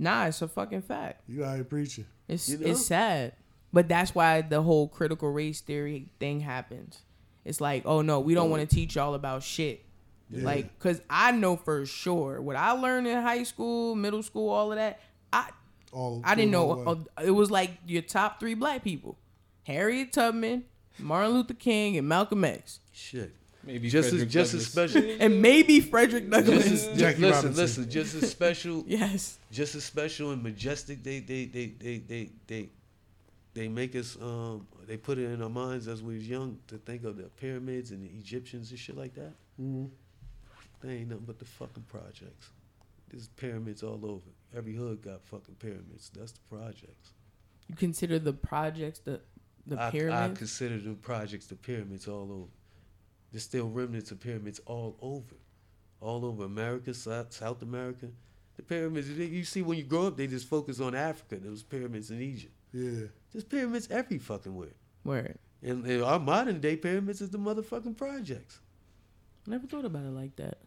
[0.00, 1.22] Nah, it's a fucking fact.
[1.28, 2.06] You out here preaching.
[2.26, 2.66] It's You know?
[2.68, 3.32] it's sad,
[3.72, 7.02] but that's why the whole critical race theory thing happens.
[7.44, 9.84] It's like, oh no, we don't want to teach y'all about shit.
[10.30, 10.44] Yeah.
[10.44, 14.72] Like, cause I know for sure what I learned in high school, middle school, all
[14.72, 15.00] of that.
[15.32, 15.48] I
[15.92, 16.84] All I didn't know.
[16.84, 16.88] all
[17.18, 19.18] uh, it was like your top three black people:
[19.64, 20.64] Harriet Tubman,
[20.98, 23.34] Martin Luther King, and Malcolm X, Shit.
[23.62, 25.02] Maybe Just as Frederick just as special.
[25.20, 26.68] and maybe Frederick Douglass.
[26.68, 27.62] Just as, Jackie listen, Robinson.
[27.62, 32.30] listen, just as special yes, just as special and majestic they they they they they
[32.46, 32.68] they,
[33.52, 36.78] they make us um they put it in our minds as we was young to
[36.78, 39.32] think of the pyramids and the Egyptians and shit like that.
[39.60, 39.90] Mhm.
[40.80, 42.48] They ain't nothing but the fucking projects.
[43.10, 44.30] There's pyramids all over.
[44.56, 46.10] Every hood got fucking pyramids.
[46.16, 47.12] That's the projects.
[47.68, 49.20] you consider the projects the
[49.66, 52.50] the I, I consider the projects the pyramids all over.
[53.32, 55.36] There's still remnants of pyramids all over,
[56.00, 58.08] all over America, South, South America.
[58.56, 61.36] The pyramids you see when you grow up, they just focus on Africa.
[61.36, 62.54] There was pyramids in Egypt.
[62.72, 63.06] Yeah.
[63.32, 64.68] There's pyramids every fucking where.
[65.04, 65.38] Word.
[65.62, 68.60] And, and our modern day pyramids is the motherfucking projects.
[69.46, 70.58] Never thought about it like that.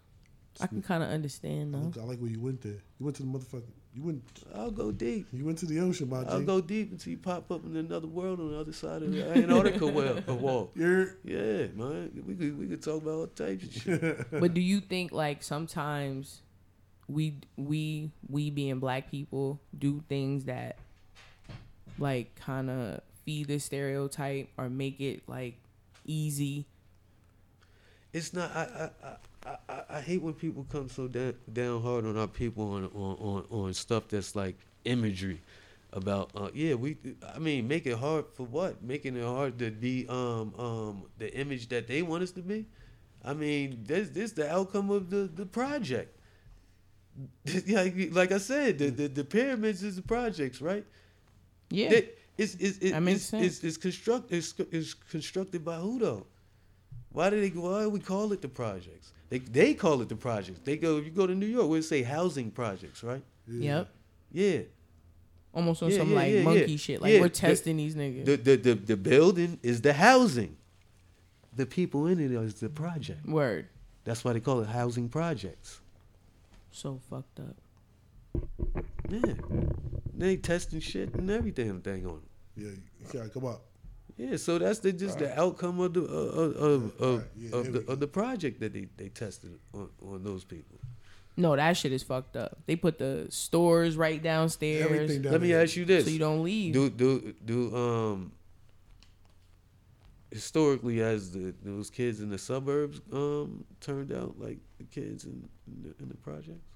[0.62, 1.86] I can kind of understand I though.
[1.86, 2.82] like- I like where you went there.
[3.00, 3.64] You went to the motherfucker.
[3.96, 4.24] You went.
[4.56, 5.28] I'll go deep.
[5.32, 6.46] You went to the ocean, my I'll G.
[6.46, 9.24] go deep until you pop up in another world on the other side of the
[9.38, 10.72] Antarctica well, a wall.
[10.76, 11.16] You're.
[11.24, 12.24] Yeah, man.
[12.26, 14.32] We could we could talk about all types of shit.
[14.40, 16.42] But do you think like sometimes
[17.08, 20.78] we we we being black people do things that
[22.00, 25.60] like kind of feed this stereotype or make it like
[26.04, 26.66] easy?
[28.12, 28.50] It's not.
[28.56, 28.62] I
[29.04, 29.16] I, I,
[29.46, 33.18] I, I hate when people come so down, down hard on our people on on,
[33.20, 35.42] on, on stuff that's like imagery
[35.92, 36.32] about.
[36.36, 36.98] Uh, yeah, we.
[37.36, 38.84] I mean, make it hard for what?
[38.84, 42.66] Making it hard to be um um the image that they want us to be.
[43.24, 46.18] I mean, this this the outcome of the the project.
[47.66, 50.86] yeah, like I said, the, the the pyramids is the projects, right?
[51.70, 51.90] Yeah.
[51.90, 53.46] They- it's it's it's, it's, sense.
[53.46, 56.26] it's, it's construct it's, it's constructed by who though?
[57.12, 59.14] Why do they why do we call it the projects?
[59.30, 60.60] They they call it the projects.
[60.64, 63.24] They go if you go to New York, we say housing projects, right?
[63.48, 63.90] Yep.
[64.32, 64.60] Yeah.
[65.54, 66.78] Almost on Yeah, some yeah, like yeah, monkey yeah.
[66.78, 67.02] shit.
[67.02, 68.26] Like Yeah, we're the- testing these niggas.
[68.26, 70.58] The, the the the building is the housing.
[71.56, 73.26] The people in it is the project.
[73.28, 73.68] Word.
[74.04, 75.80] That's why they call it housing projects.
[76.72, 77.56] So fucked up.
[79.10, 79.34] Yeah.
[80.16, 82.22] They testing shit and everything thing on 'em.
[82.56, 82.80] Yeah, you
[83.12, 83.62] gotta come up.
[84.18, 87.56] Yeah, so that's the just the outcome of the uh, of of, of, Right, yeah,
[87.58, 90.78] of the of the project that they, they tested on, on those people.
[91.36, 92.60] No, that shit is fucked up.
[92.68, 96.44] They put the stores right downstairs down Let me ask you this: so you don't
[96.44, 96.74] leave.
[96.74, 98.32] do do do um
[100.32, 105.48] historically as the those kids in the suburbs um turned out like the kids in
[105.68, 106.70] in the, in the projects?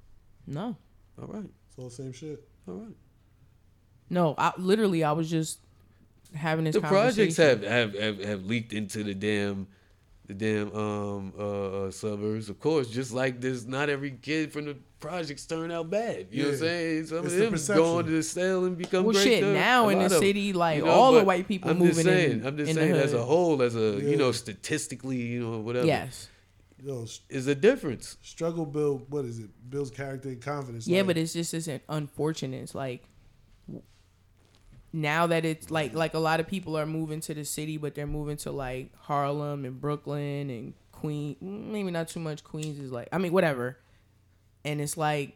[0.45, 0.75] no.
[1.19, 2.47] All right, It's all the same shit.
[2.67, 2.95] all right.
[4.09, 5.59] No, I literally I was just
[6.35, 9.67] having this The projects have, have have have leaked into the damn
[10.25, 12.89] the damn um uh, uh suburbs, of course.
[12.89, 16.27] Just like this, not every kid from the projects turn out bad.
[16.31, 17.05] You know what I'm saying?
[17.05, 17.83] Some It's of the them perception.
[17.83, 19.23] going to sell and become Well, great.
[19.23, 19.53] shit, too.
[19.53, 22.05] now in the lot city, like, You know, all the white people I'm moving just
[22.05, 25.39] saying, in- I'm just in saying, as a whole, as a you know, statistically, you
[25.41, 25.85] know, whatever.
[25.85, 26.29] Yes.
[26.83, 28.17] Yo, is a difference.
[28.21, 29.09] struggle build.
[29.09, 29.49] What is it?
[29.69, 30.87] Builds character and confidence.
[30.87, 32.61] Yeah, like, but it's just it's unfortunate.
[32.61, 33.03] It's like
[34.93, 37.95] now that it's like like a lot of people are moving to the city, but
[37.95, 41.35] they're moving to like Harlem and Brooklyn and Queen.
[41.41, 42.43] Maybe not too much.
[42.43, 43.77] Queens is like I mean whatever,
[44.63, 45.35] and it's like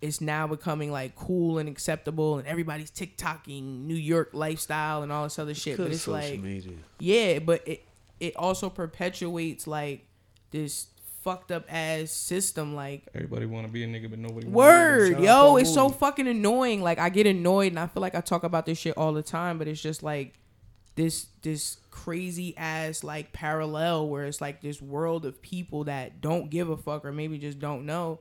[0.00, 5.24] it's now becoming like cool and acceptable, and everybody's TikToking New York lifestyle and all
[5.24, 5.76] this other shit.
[5.76, 6.76] But it's like media.
[6.98, 7.84] yeah, but it
[8.18, 10.06] it also perpetuates like
[10.50, 10.86] this
[11.22, 14.46] fucked up ass system like Everybody want to be a nigga, but nobody.
[14.46, 16.82] wanna be a Word, yo, Paul it's so fucking annoying.
[16.82, 19.22] Like I get annoyed, and I feel like I talk about this shit all the
[19.22, 20.34] time, but it's just like
[20.96, 26.50] this this crazy ass like parallel where it's like this world of people that don't
[26.50, 28.20] give a fuck or maybe just don't know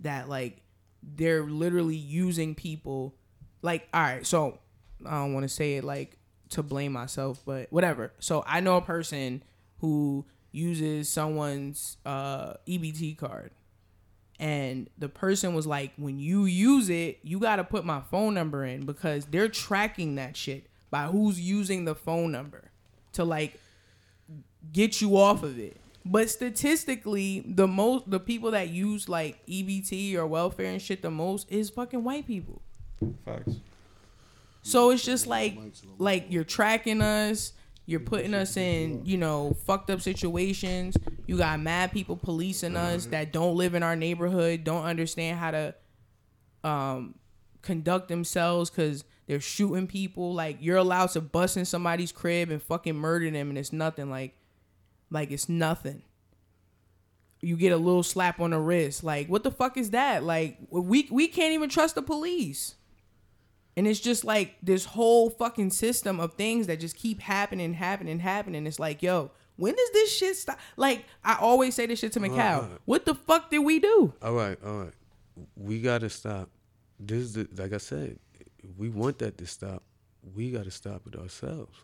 [0.00, 0.60] that like
[1.02, 3.14] they're literally using people.
[3.62, 4.58] Like, all right, so
[5.06, 6.18] I don't want to say it like
[6.50, 8.12] to blame myself, but whatever.
[8.18, 9.42] So I know a person
[9.80, 13.50] who uses someone's uh, EBT card.
[14.40, 18.34] And the person was like when you use it you got to put my phone
[18.34, 22.70] number in because they're tracking that shit by who's using the phone number
[23.14, 23.58] to like
[24.72, 25.76] get you off of it.
[26.04, 31.10] But statistically the most the people that use like EBT or welfare and shit the
[31.10, 32.62] most is fucking white people.
[33.24, 33.56] Facts.
[34.62, 35.58] so it's just like
[35.98, 37.52] like you're tracking us,
[37.88, 40.94] you're putting us in, you know, fucked up situations.
[41.26, 45.52] You got mad people policing us that don't live in our neighborhood, don't understand how
[45.52, 45.74] to
[46.64, 47.14] um
[47.62, 52.62] conduct themselves cuz they're shooting people like you're allowed to bust in somebody's crib and
[52.62, 54.36] fucking murder them and it's nothing like
[55.10, 56.02] like it's nothing.
[57.40, 59.02] You get a little slap on the wrist.
[59.02, 60.24] Like what the fuck is that?
[60.24, 62.74] Like we we can't even trust the police.
[63.78, 68.18] And it's just like this whole fucking system of things that just keep happening, happening,
[68.18, 68.66] happening.
[68.66, 70.58] It's like, yo, when does this shit stop?
[70.76, 72.62] Like, I always say this shit to Macau.
[72.62, 72.70] Right.
[72.86, 74.12] What the fuck did we do?
[74.20, 74.92] All right, all right.
[75.54, 76.50] We gotta stop.
[76.98, 78.18] This is the, like I said.
[78.76, 79.84] We want that to stop.
[80.34, 81.78] We gotta stop it ourselves.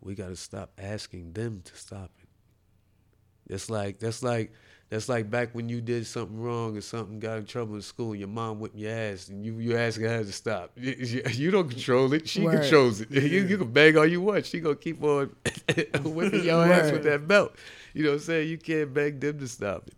[0.00, 3.54] We gotta stop asking them to stop it.
[3.54, 4.52] It's like that's like
[4.88, 8.14] that's like back when you did something wrong or something got in trouble in school.
[8.14, 10.72] Your mom whipped your ass, and you you asking her to stop.
[10.76, 12.28] You, don't control it.
[12.28, 12.60] She Word.
[12.60, 13.10] controls it.
[13.10, 14.46] You, you can bang all you want.
[14.46, 15.34] She gonna keep on
[16.04, 17.56] whipping your ass with that belt.
[17.94, 18.48] You know what I'm saying?
[18.48, 19.94] You can't beg them to stop it.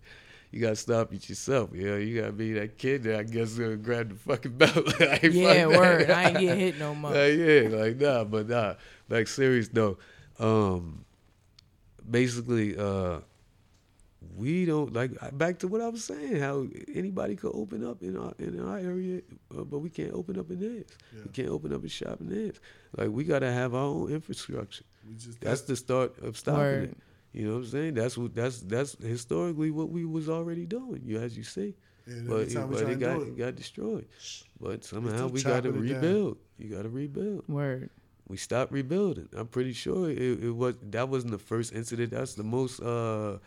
[0.50, 1.70] You gotta stop it yourself.
[1.74, 5.02] You know, you gotta be that kid that I guess gonna grab the fucking belt.
[5.02, 6.10] I Yeah, word.
[6.10, 7.10] I ain't get hit no more.
[7.12, 8.74] Like, yeah, like nah, but nah.
[9.10, 9.98] Like serious though.
[10.38, 11.04] Um
[12.10, 13.20] basically, uh
[14.36, 16.36] we don't like back to what I was saying.
[16.36, 19.22] How anybody could open up in our in our area,
[19.56, 20.86] uh, but we can't open up in theirs.
[21.12, 22.60] We can't open up a shop in theirs.
[22.96, 24.84] Like we gotta have our own infrastructure.
[25.08, 26.90] We just That's the start of stopping Word.
[26.90, 26.96] it.
[27.32, 27.94] You know what I'm saying?
[27.94, 31.02] That's what that's that's historically what we was already doing.
[31.04, 31.74] You as you see,
[32.06, 34.06] and but every but it got it it, got destroyed.
[34.60, 35.94] But somehow we got to chopping down.
[35.94, 36.38] rebuild.
[36.58, 37.46] You got to rebuild.
[37.48, 37.90] Word.
[38.28, 39.28] We stopped rebuilding.
[39.34, 42.10] I'm pretty sure it, it was that wasn't the first incident.
[42.10, 43.38] That's the most uh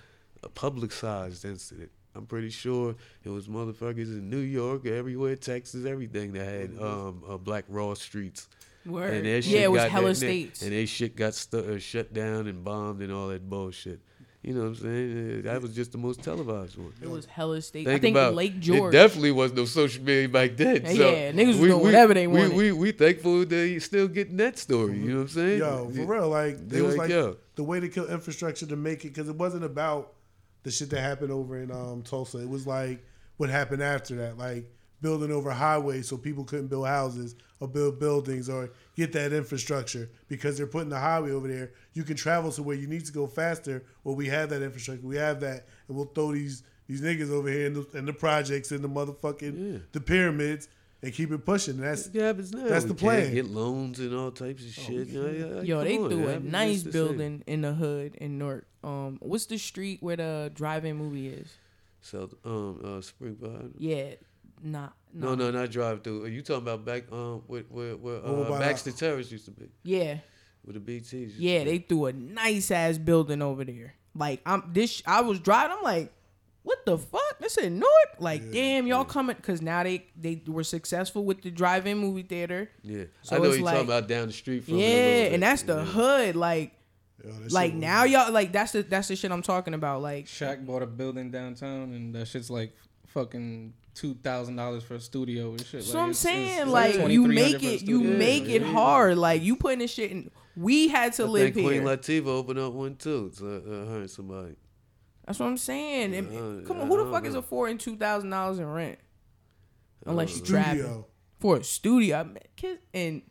[0.49, 1.91] publicized incident.
[2.15, 7.23] I'm pretty sure it was motherfuckers in New York, everywhere, Texas, everything that had um
[7.29, 8.47] uh, Black Wall streets.
[8.85, 9.13] Word.
[9.13, 10.61] And their shit Yeah, it was got hella that- states.
[10.63, 13.99] And they shit got stu- uh, shut down and bombed and all that bullshit.
[14.41, 15.39] You know what I'm saying?
[15.39, 16.91] Uh, That was just the most televised one.
[16.99, 17.85] It was hella states.
[17.85, 18.91] Think I think about Lake It George.
[18.91, 20.81] definitely was no social media back then.
[20.83, 22.57] Yeah, so yeah, niggas was doing whatever they we, wanted.
[22.57, 24.97] We, we thankful they still getting that story.
[24.97, 25.59] You know what I'm saying?
[25.59, 27.37] yo, for real, like They it was like, like yo.
[27.55, 30.13] the way to kill infrastructure to make it because it wasn't about
[30.63, 32.39] the shit that happened over in um, Tulsa.
[32.39, 33.03] It was like
[33.37, 37.99] what happened after that, like building over highways so people couldn't build houses or build
[37.99, 41.71] buildings or get that infrastructure because they're putting the highway over there.
[41.93, 43.83] You can travel to where you need to go faster.
[44.03, 45.05] Well, we have that infrastructure.
[45.05, 48.13] We have that, and we'll throw these these niggas over here in the, in the
[48.13, 49.79] projects in the motherfucking Yeah.
[49.93, 50.67] the pyramids
[51.01, 51.77] and keep it pushing.
[51.77, 52.67] That's It happens now.
[52.67, 53.33] That's We the plan.
[53.33, 55.07] Get loans and all types of shit.
[55.07, 57.73] Yeah, yeah, Yo, come they on, threw it a nice just the building in the
[57.73, 58.67] hood in Newark.
[58.83, 61.53] Um, what's the street where the drive-in movie is?
[62.01, 63.69] South um uh Spring Valley.
[63.77, 64.15] Yeah,
[64.63, 66.23] not No, no, not drive through.
[66.25, 69.69] Are you talking about back um where where, where uh, Baxter Terrace used to be?
[69.83, 70.17] Yeah,
[70.63, 73.93] Where the BTs yeah, they threw a nice ass building over there.
[74.15, 75.77] Like I'm this, I was driving.
[75.77, 76.11] I'm like,
[76.63, 77.21] what the fuck?
[77.39, 77.91] They said Newark.
[78.19, 79.35] Like, damn, y'all coming?
[79.35, 82.67] Cause now they they were successful with the drive-in movie theater.
[82.81, 84.75] Yeah, So I know it's you're like- talking about down the street from.
[84.75, 85.85] it Yeah, little and that's the Yeah.
[85.85, 86.35] hood.
[86.35, 86.73] Like,
[87.23, 90.01] yo, like shit was- now y'all like that's the that's the shit I'm talking about.
[90.01, 92.73] Like, Shaq bought a building downtown, and that shit's like
[93.07, 95.83] fucking two thousand dollars for a studio and shit.
[95.83, 98.17] So like, I'm it's- it's- saying, it's like, you make it, you studio.
[98.17, 99.17] make it hard.
[99.17, 100.31] Like, you putting this shit in.
[100.55, 101.97] We had to I live think Queen here.
[101.97, 103.31] Latifah opened up one too.
[103.37, 104.55] To uh, her and somebody.
[105.25, 106.13] That's what I'm saying.
[106.15, 106.27] And-
[106.63, 107.39] Uh, come on, who the don't fuck is know.
[107.39, 108.99] affording two thousand dollars in rent?
[110.05, 110.53] Unless you studio.
[110.63, 111.05] trapping
[111.39, 113.21] for a studio, I mean, kid, and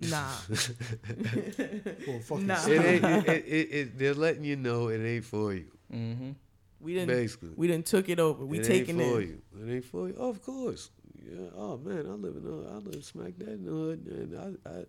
[0.00, 2.66] nah, For a fucking Nah.
[2.66, 3.04] It ain't.
[3.28, 5.66] it, it, it, it, they're letting you know it ain't for you.
[5.92, 6.34] Mhm.
[6.80, 7.08] we didn't.
[7.08, 7.50] Basically.
[7.56, 8.44] we didn't took it over.
[8.44, 9.28] We it taking ain't for it.
[9.28, 9.42] you.
[9.62, 10.16] It ain't for you.
[10.18, 10.90] Oh, of course.
[11.22, 11.46] Yeah.
[11.56, 12.44] Oh man, I live in.
[12.44, 14.68] the- I live smack that in the hood, and I.
[14.70, 14.84] I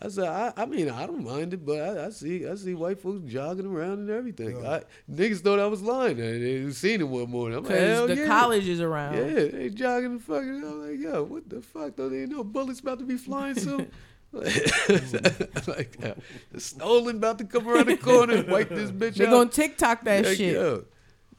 [0.00, 2.74] I said, I, I mean, I don't mind it, but I, I see, I see
[2.74, 4.60] white folks jogging around and everything.
[4.60, 4.80] Yeah.
[4.80, 6.16] I, niggas thought I was lying.
[6.16, 7.58] They they seen it one morning.
[7.58, 8.26] I'm like, hell the yeah.
[8.26, 9.16] college is around.
[9.16, 10.64] Yeah, they jogging the fucking.
[10.64, 11.94] I'm like, yo, what the fuck?
[11.94, 13.90] Don't they know bullets about to be flying soon?
[15.66, 16.14] like, yeah,
[16.52, 19.14] the stolen about to come around the corner and wipe this bitch out.
[19.16, 19.30] They out.
[19.30, 20.54] gonna TikTok that Like, shit.
[20.54, 20.84] yo.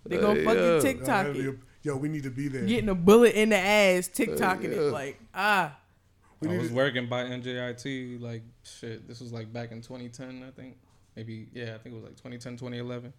[0.05, 0.79] They gonna Uh, fucking yo.
[0.81, 1.55] TikTok Yo, it.
[1.81, 2.65] Yo, we need to be there.
[2.65, 4.69] Getting a bullet in the ass, TikToking yeah.
[4.69, 4.91] it.
[4.93, 5.77] Like ah,
[6.39, 9.07] We I need was to- working by NJIT like shit.
[9.07, 10.77] This was like back in 2010, I think.
[11.15, 13.11] Maybe yeah, I think it was like 2010, 2011.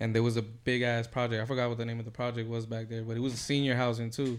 [0.00, 1.42] And there was a big ass project.
[1.42, 3.74] I forgot what the name of the project was back there, but it was senior
[3.76, 4.38] housing too.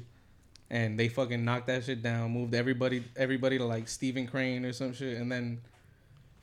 [0.72, 4.72] And they fucking knocked that shit down, moved everybody everybody to like Stephen Crane or
[4.74, 5.62] some shit, and then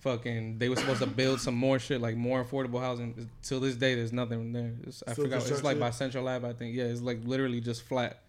[0.01, 3.29] fucking they were supposed to build some more shit, like more affordable housing.
[3.43, 4.73] Till this day, there's nothing there.
[4.85, 5.49] It's, I Still forgot.
[5.49, 6.75] It's like by Central Lab, I think.
[6.75, 8.21] Yeah, it's like literally just flat.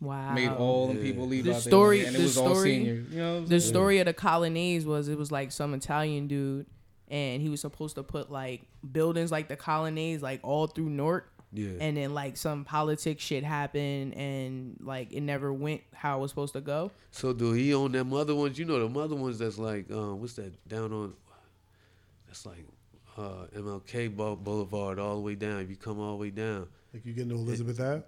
[0.00, 0.34] wow.
[0.34, 1.02] Made all the Yeah.
[1.02, 3.10] people leave The out story- there, and it the was all story- seniors.
[3.12, 3.72] You know, the saying?
[3.72, 6.66] story of the colonnades was it was like some Italian dude,
[7.08, 11.30] and he was supposed to put like buildings like the colonnades like all through Newark,
[11.52, 11.70] Yeah.
[11.80, 16.30] and then like some politics shit happened, and like it never went how it was
[16.30, 16.90] supposed to go.
[17.12, 18.58] So do he own them other ones?
[18.58, 21.14] You know them other ones that's like um, what's that down on?
[22.26, 22.64] That's like
[23.16, 25.60] uh, MLK Boulevard all the way down.
[25.60, 28.02] If you come all the way down, Like you get to Elizabeth Ave?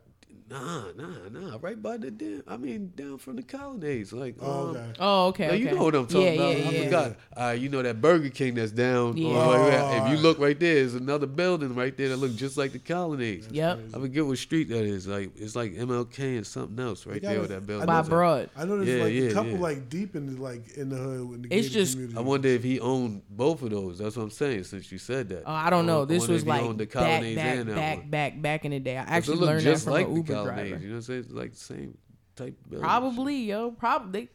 [0.50, 2.42] Nah, nah, nah, right by the damn.
[2.48, 4.36] I mean, down from the colonnades, like.
[4.40, 4.92] Oh, um, okay.
[4.98, 5.46] Oh, okay.
[5.48, 6.56] Now, you know what I'm talking yeah, about.
[6.58, 6.84] Yeah, I yeah.
[6.84, 7.16] forgot.
[7.36, 9.16] Uh, you know that Burger King that's down.
[9.16, 9.28] Yeah.
[9.28, 10.20] on- if you Oh.
[10.22, 13.48] look right there, there's another building right there that looks just like the colonnades.
[13.50, 13.78] Yep.
[13.94, 15.06] I forget what street that is.
[15.06, 17.86] Like it's like MLK and something else right there with that building.
[17.86, 18.08] By is.
[18.08, 18.50] Broad.
[18.56, 19.58] I know there's Yeah, like yeah, a couple yeah.
[19.60, 22.18] like deep in the, like in the hood in the It's just- community.
[22.18, 23.98] I wonder if he owned both of those.
[23.98, 24.64] That's what I'm saying.
[24.64, 26.02] Since you said that, Oh, I don't know.
[26.02, 28.42] I This wonder was if he like owned the back, colonnades back, and back, back,
[28.42, 28.96] back in the day.
[28.96, 30.68] I actually learned that just from like an the Uber colonnades.
[30.70, 30.82] driver.
[30.82, 31.20] You know what I'm saying?
[31.20, 31.98] It's like the same
[32.36, 32.56] type.
[32.68, 32.82] Buildings.
[32.82, 33.70] Probably, yo.
[33.72, 34.28] Probably.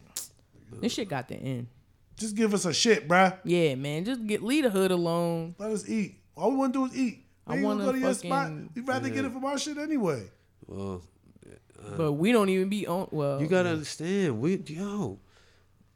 [0.80, 1.68] This shit got the end.
[2.18, 3.38] Just give us a shit, bruh.
[3.44, 4.06] Yeah, man.
[4.06, 5.56] Just get leave the hood alone.
[5.58, 6.20] Let us eat.
[6.36, 7.26] All we want to do is eat.
[7.46, 8.44] I We ain't wanna go to your spot.
[8.48, 10.24] fucking- We'd rather get it from our shit anyway.
[10.66, 11.02] Well,
[11.86, 13.10] uh, But we don't even be on.
[13.12, 14.40] Well, you gotta understand.
[14.40, 15.20] We yo,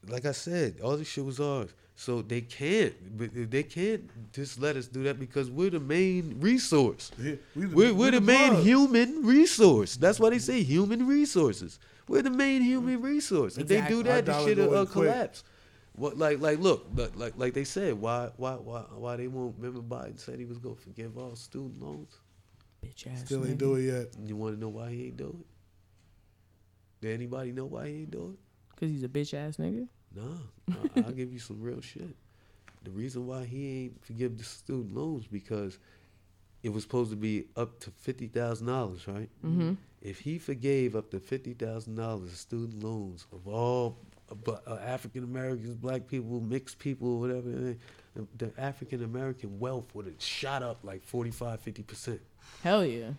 [0.07, 1.69] like I said, all this shit was ours.
[1.99, 6.35] So they can't, but they can't just let us do that because we're the main
[6.39, 7.09] resource.
[7.19, 8.63] Yeah, we the- We're, we we're the the main plug.
[8.63, 9.95] human resource.
[9.97, 11.79] That's why they say human resources.
[12.07, 13.57] We're the main human resource.
[13.57, 14.03] If they Exactly.
[14.03, 15.43] do Our that, the shit will uh, collapse.
[15.95, 19.55] What like like look like like like they said why why why why they won't
[19.57, 22.15] remember Biden said he was gonna forgive all student loans.
[22.85, 23.21] Bitch ass.
[23.25, 23.57] Still ain't nigga.
[23.57, 24.07] do it yet.
[24.23, 25.45] You want to know why he ain't do it?
[27.01, 28.79] Did anybody know why he ain't do it?
[28.79, 29.87] Cause he's a bitch ass nigga.
[30.15, 30.37] No,
[30.71, 32.15] I- I'll give you some real shit.
[32.83, 35.77] The reason why he ain't forgive the student loans because
[36.63, 39.29] it was supposed to be up to fifty thousand dollars, right?
[39.45, 39.73] Mm-hmm.
[40.01, 43.97] If he forgave up to fifty thousand dollars of student loans of all
[44.45, 47.77] uh, African Americans, black people, mixed people, whatever, the,
[48.37, 52.21] the African American wealth would have shot up like 45, 50 percent.
[52.63, 53.11] Hell yeah.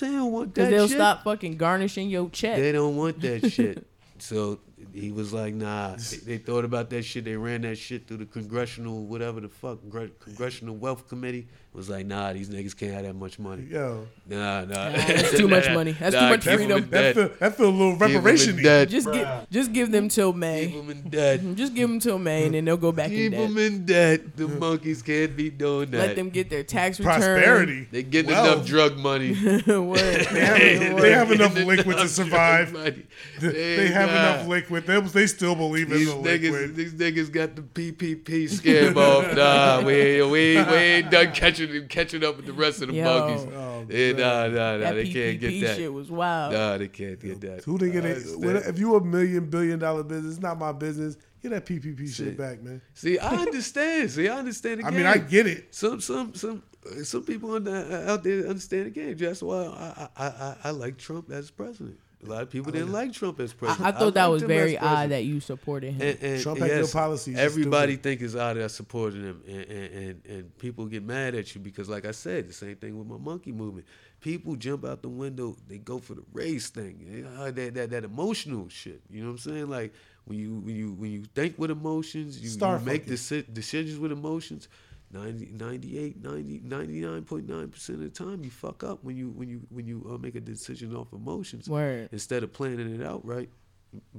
[0.00, 0.62] They don't want that.
[0.62, 0.96] Cause they'll shit.
[0.96, 2.56] stop fucking garnishing your check.
[2.58, 3.84] They don't want that shit.
[4.20, 4.58] So
[4.92, 5.96] he was like, nah.
[5.96, 7.24] They, they thought about that shit.
[7.24, 9.78] They ran that shit through the congressional, whatever the fuck,
[10.20, 11.48] congressional wealth committee.
[11.74, 13.64] Was like, nah, these niggas can't have that much money.
[13.70, 14.90] Yo, Nah, nah.
[14.90, 15.92] that's too much money.
[15.92, 16.82] That's too much freedom.
[16.84, 18.62] in that feel, that feel a little Keep 'em in reparation.
[18.62, 18.88] debt.
[18.88, 20.66] Just give, just give them till May.
[20.68, 21.40] Keep them in debt.
[21.40, 21.54] Mm-hmm.
[21.54, 23.48] Just give them till May, and then they'll go back in Keep debt.
[23.48, 24.36] them in debt.
[24.36, 25.98] The monkeys can't be doing that.
[25.98, 27.12] Let them get their tax return.
[27.20, 27.86] Prosperity.
[27.92, 28.54] They getting Wealth.
[28.54, 29.30] enough drug money.
[29.66, 29.98] Word.
[30.32, 32.72] They have, they have enough liquid to survive.
[32.72, 32.94] drug.
[33.40, 34.86] They have got- enough liquid.
[34.86, 36.76] They, they still believe in These the niggas, liquid.
[36.76, 39.36] these niggas got the PPP scam off.
[39.36, 41.57] Nah, we we we ain't done catching
[41.88, 43.04] catching up with the rest of the Yo.
[43.04, 43.46] monkeys.
[43.54, 44.16] Oh, Yeah, man.
[44.20, 44.78] nah, nah, nah.
[44.78, 45.76] That They PPP can't get that.
[45.76, 46.52] shit was wild.
[46.52, 47.64] Nah, they can't get that.
[47.64, 48.04] Who they get?
[48.04, 48.44] I A, understand.
[48.44, 51.16] when- if you a million billion dollar business, it's not my business.
[51.42, 52.80] Get that PPP shit back, man.
[52.94, 54.10] See, I understand.
[54.10, 54.92] See, I understand the game.
[54.94, 55.74] I mean, I get it.
[55.74, 59.16] some some some uh, some people the, out there understand the game.
[59.16, 61.98] That's why I I, I I like Trump as president.
[62.24, 63.86] A lot of people didn't like Trump as president.
[63.86, 66.02] I thought that was very odd that you supported him.
[66.02, 69.62] And, and Trump had good policies, Everybody think it's odd that I supported him, and,
[69.62, 72.98] and, and, and people get mad at you because, like I said, the same thing
[72.98, 73.86] with my monkey movement.
[74.20, 77.74] People jump out the window, they go for the race thing, you uh, know, that,
[77.74, 79.00] that that emotional shit.
[79.08, 79.70] You know what I'm saying?
[79.70, 79.94] Like
[80.24, 83.96] when you when you when you think with emotions, you, Star you make deci- decisions
[83.98, 84.68] with emotions.
[85.10, 89.62] 90, 98, 90, 99.9 percent of the time, you fuck up when you when you
[89.70, 92.10] when you uh, make a decision off emotions Word.
[92.12, 93.48] instead of planning it out right,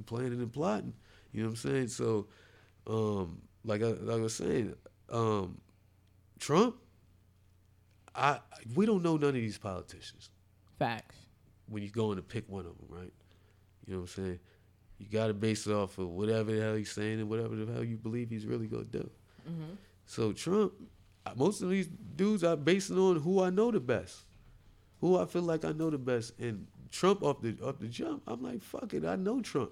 [0.06, 0.92] planning and plotting.
[1.32, 1.88] You know what I'm saying?
[1.88, 2.26] So,
[2.88, 4.74] um, like I, like I was saying,
[5.10, 5.60] um,
[6.40, 6.74] Trump,
[8.14, 8.40] I
[8.74, 10.30] we don't know none of these politicians
[10.78, 11.14] Facts.
[11.68, 13.12] when you're going to pick one of them, right?
[13.86, 14.38] You know what I'm saying?
[14.98, 17.72] You got to base it off of whatever the hell he's saying and whatever the
[17.72, 19.08] hell you believe he's really gonna do.
[20.10, 20.72] So Trump,
[21.24, 24.24] uh, most of these dudes are basing on who I know the best,
[25.00, 26.36] who I feel like I know the best.
[26.40, 29.70] And Trump off the off the jump, I'm like, fuck it, I know Trump.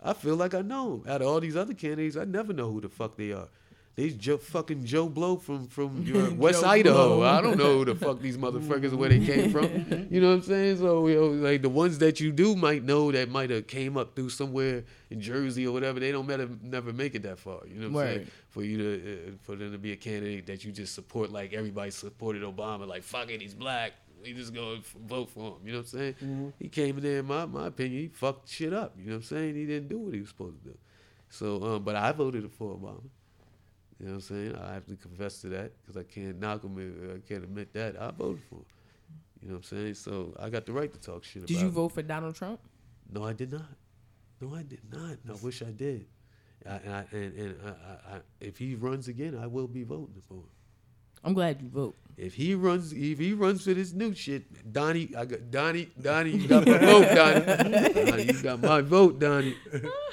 [0.00, 1.10] I feel like I know him.
[1.10, 3.48] Out of all these other candidates, I never know who the fuck they are.
[3.96, 7.16] These Joe, fucking Joe Blow from from your West Idaho.
[7.18, 7.22] Blow.
[7.22, 10.08] I don't know who the fuck these motherfuckers where they came from.
[10.10, 10.78] You know what I'm saying?
[10.78, 13.96] So you know, like the ones that you do might know that might have came
[13.96, 16.00] up through somewhere in Jersey or whatever.
[16.00, 17.60] They don't matter, never make it that far.
[17.68, 18.26] You know what I'm saying?
[18.48, 21.52] For you to uh, for them to be a candidate that you just support like
[21.52, 22.88] everybody supported Obama.
[22.88, 23.92] Like fuck it, he's black.
[24.24, 25.54] We just go vote for him.
[25.66, 26.14] You know what I'm saying?
[26.14, 26.48] Mm-hmm.
[26.58, 28.94] He came in there, in my my opinion, he fucked shit up.
[28.98, 29.54] You know what I'm saying?
[29.54, 30.78] He didn't do what he was supposed to do.
[31.28, 33.02] So, um, but I voted for Obama.
[34.04, 34.56] You know what I'm saying?
[34.56, 36.76] I have to confess to that because I can't knock him.
[36.76, 38.64] uh, I can't admit that I voted for him.
[39.40, 39.94] You know what I'm saying?
[39.94, 41.70] So I got the right to talk shit Did you him.
[41.70, 42.60] vote for Donald Trump?
[43.10, 43.64] No, I did not.
[44.42, 45.16] No, I did not.
[45.26, 46.04] I wish I did.
[46.68, 49.84] I, and I, and, and I, I, I, if he runs again, I will be
[49.84, 50.50] voting for him.
[51.24, 51.96] I'm glad you vote.
[52.18, 56.32] If he runs, if he runs for this new shit, Donnie, I got Donnie, Donnie,
[56.32, 58.04] you got my vote, Donnie.
[58.10, 59.56] Donnie, you got my vote, Donnie.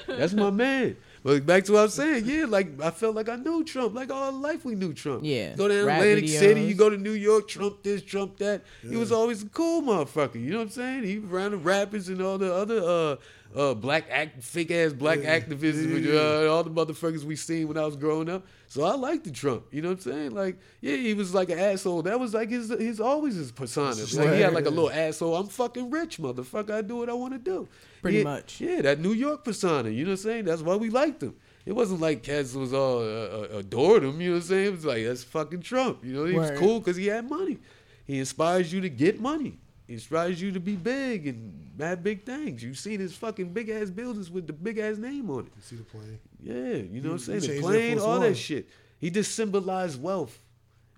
[0.06, 0.96] That's my man.
[1.24, 4.10] But back to what I'm saying, yeah, like I felt like I knew Trump, like
[4.10, 5.22] all life we knew Trump.
[5.24, 5.54] Yeah.
[5.54, 8.62] Go to Rap Atlantic City, you go to New York, Trump this, Trump that.
[8.88, 10.42] He was always a cool motherfucker.
[10.42, 11.04] You know what I'm saying?
[11.04, 13.16] He ran the rappers and all the other uh
[13.54, 17.76] uh black act fake ass black activists, with, uh, all the motherfuckers we seen when
[17.76, 18.44] I was growing up.
[18.66, 19.64] So I liked the Trump.
[19.70, 20.30] You know what I'm saying?
[20.30, 22.02] Like, yeah, he was like an asshole.
[22.02, 23.94] That was like his his always his persona.
[23.94, 25.36] Like he had like a little asshole.
[25.36, 26.70] I'm fucking rich, motherfucker.
[26.70, 27.68] I do what I want to do.
[28.02, 28.60] Pretty Yeah, much.
[28.60, 29.88] Yeah, that New York persona.
[29.88, 30.44] You know what I'm saying?
[30.44, 31.34] That's why we liked him.
[31.64, 33.02] It wasn't like Kaz was all uh,
[33.54, 34.20] uh, adored him.
[34.20, 34.66] You know what I'm saying?
[34.66, 36.04] It was like that's fucking Trump.
[36.04, 37.58] You know, he was cool because he had money.
[38.04, 39.58] He inspires you to get money.
[39.86, 42.62] He inspires you to be big and have big things.
[42.62, 45.52] You see his fucking big ass buildings with the big ass name on it.
[45.56, 46.18] You see the plane?
[46.42, 47.40] Yeah, you know what I'm saying?
[47.40, 48.20] The changed plane, all One.
[48.22, 48.68] that shit.
[49.00, 50.36] He just symbolized wealth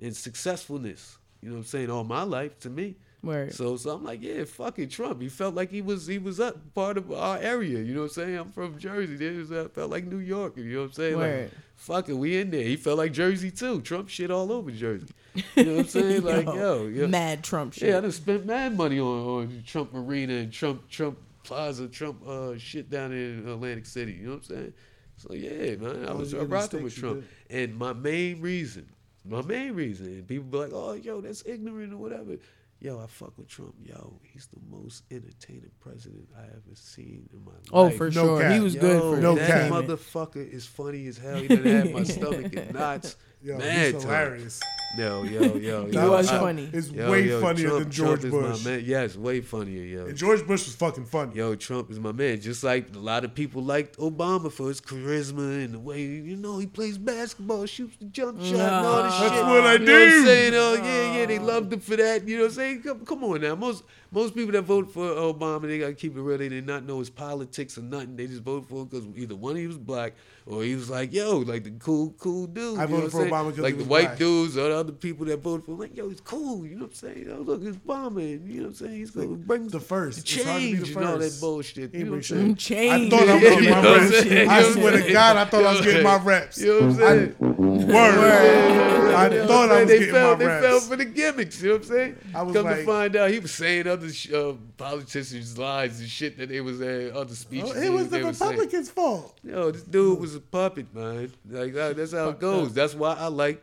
[0.00, 1.18] and successfulness.
[1.42, 1.90] You know what I'm saying?
[1.90, 2.96] All my life to me.
[3.26, 3.54] Word.
[3.54, 5.20] So so I'm like, yeah, fucking Trump.
[5.20, 7.80] He felt like he was he was up part of our area.
[7.80, 8.38] You know what I'm saying?
[8.38, 9.16] I'm from Jersey.
[9.16, 10.56] This uh, felt like New York.
[10.56, 11.16] You know what I'm saying?
[11.16, 11.42] Word.
[11.44, 12.62] Like, fuck it, we in there.
[12.62, 13.80] He felt like Jersey too.
[13.80, 15.08] Trump shit all over Jersey.
[15.56, 16.22] You know what I'm saying?
[16.22, 17.06] Like yo, yo.
[17.06, 17.88] mad Trump shit.
[17.88, 22.26] Yeah, I done spent mad money on, on Trump Arena and Trump Trump Plaza, Trump
[22.26, 24.12] uh, shit down in Atlantic City.
[24.12, 24.72] You know what I'm saying?
[25.16, 27.24] So yeah, man, I was as you I get the rocking with Trump.
[27.50, 28.88] And my main reason,
[29.24, 32.36] my main reason, and people be like, oh, yo, that's ignorant or whatever.
[32.84, 33.74] Yo, I fuck with Trump.
[33.82, 37.94] Yo, he's the most entertaining president I ever seen in my oh, life.
[37.94, 38.40] oh, for No sure.
[38.42, 38.52] cap.
[38.52, 39.56] He was Yo, good for no that cap.
[39.72, 39.88] entertainment.
[39.88, 41.36] motherfucker is funny as hell.
[41.36, 43.16] He done had my stomach in knots.
[43.44, 44.12] Yo, mad he's time.
[44.12, 44.60] hilarious.
[44.96, 45.86] Yo, yo, yo.
[45.86, 46.10] He yo.
[46.12, 46.70] was I- funny.
[46.72, 48.56] It's Yo, way yo, funnier Trump- than George Trump Bush.
[48.58, 48.82] Is my man.
[48.86, 50.06] Yes, way funnier, yo.
[50.06, 51.34] And George Bush was fucking funny.
[51.34, 52.40] Yo, Trump is my man.
[52.40, 56.36] Just like a lot of people liked Obama for his charisma and the way you
[56.36, 59.30] know he plays basketball, shoots the jump shot, and all this That's shit.
[59.32, 60.16] That's what I you Know what do.
[60.18, 60.52] I'm saying?
[60.54, 61.42] Oh yeah, yeah, they oh.
[61.42, 62.28] loved him for that.
[62.28, 62.82] You know what I'm saying?
[62.82, 63.54] Come, come on now.
[63.56, 63.82] Most
[64.14, 66.38] most people that vote for Obama, they gotta keep it real.
[66.38, 68.16] They did not know his politics or nothing.
[68.16, 70.14] They just voted for him because either one of he was black
[70.46, 72.78] or he was like, yo, like the cool, cool dude.
[72.78, 73.62] I you voted what for I'm saying?
[73.62, 74.18] Like he the white black.
[74.18, 76.64] dudes or the other people that voted for him, like, yo, he's cool.
[76.66, 77.26] You know what I'm saying?
[77.36, 78.18] Oh, look, it's Obama.
[78.18, 78.94] And, you know what I'm saying?
[78.94, 80.24] He's gonna bring The first.
[80.26, 81.92] the It's hard to be change the and all that bullshit.
[81.92, 82.56] He You know what I'm saying?
[82.56, 83.12] Change.
[83.12, 84.48] I thought I was getting my know reps.
[84.50, 86.58] I swear to God, I thought I was getting my reps.
[86.60, 87.53] You know what I'm saying?
[87.78, 89.14] Word.
[89.14, 89.88] I You thought what I I'm was saying?
[89.88, 90.66] getting they fell, my They reps.
[90.66, 91.62] fell for the gimmicks.
[91.62, 92.16] You know what I'm saying?
[92.34, 96.00] I was Come like- to find out, he was saying other sh- uh, politicians' lies
[96.00, 97.72] and shit that they was uh, other speeches.
[97.76, 98.22] Oh, it was the.
[98.24, 99.38] Republicans' fault.
[99.44, 101.32] Yo, this dude was a puppet, man.
[101.48, 102.72] Like that, that's how it goes.
[102.72, 103.62] That's why I like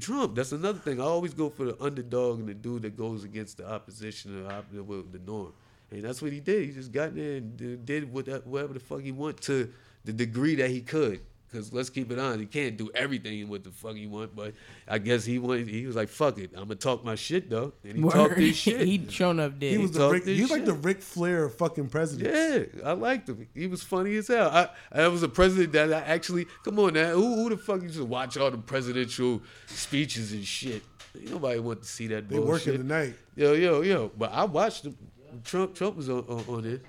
[0.00, 0.34] Trump.
[0.34, 1.00] That's another thing.
[1.00, 4.52] I always go for the underdog and the dude that goes against the opposition or
[4.52, 5.52] op- the norm.
[5.90, 6.64] And that's what he did.
[6.66, 9.70] He just got in there and did- did whatever the fuck he want to
[10.04, 11.20] the degree that he could.
[11.52, 12.38] Because let's keep it on.
[12.38, 14.54] He can't do everything what the fuck he want, but
[14.88, 15.68] I guess he wanted.
[15.68, 18.38] He was like, "Fuck it, I'm gonna talk my shit though," and he talked Word.
[18.38, 18.80] his shit.
[18.80, 19.72] he shown up dead.
[19.72, 22.72] He was the Rick, he was like the Ric Flair of fucking president.
[22.74, 23.46] Yeah, I liked him.
[23.54, 24.48] He was funny as hell.
[24.50, 27.10] I, I was a president that I actually come on now.
[27.10, 30.82] Who, who the fuck used to watch all the presidential speeches and shit?
[31.28, 32.68] Nobody want to see that They bullshit.
[32.78, 33.14] working tonight.
[33.36, 34.10] Yo, yo, yo.
[34.16, 34.96] But I watched him.
[35.44, 36.82] Trump, Trump was on on, on it.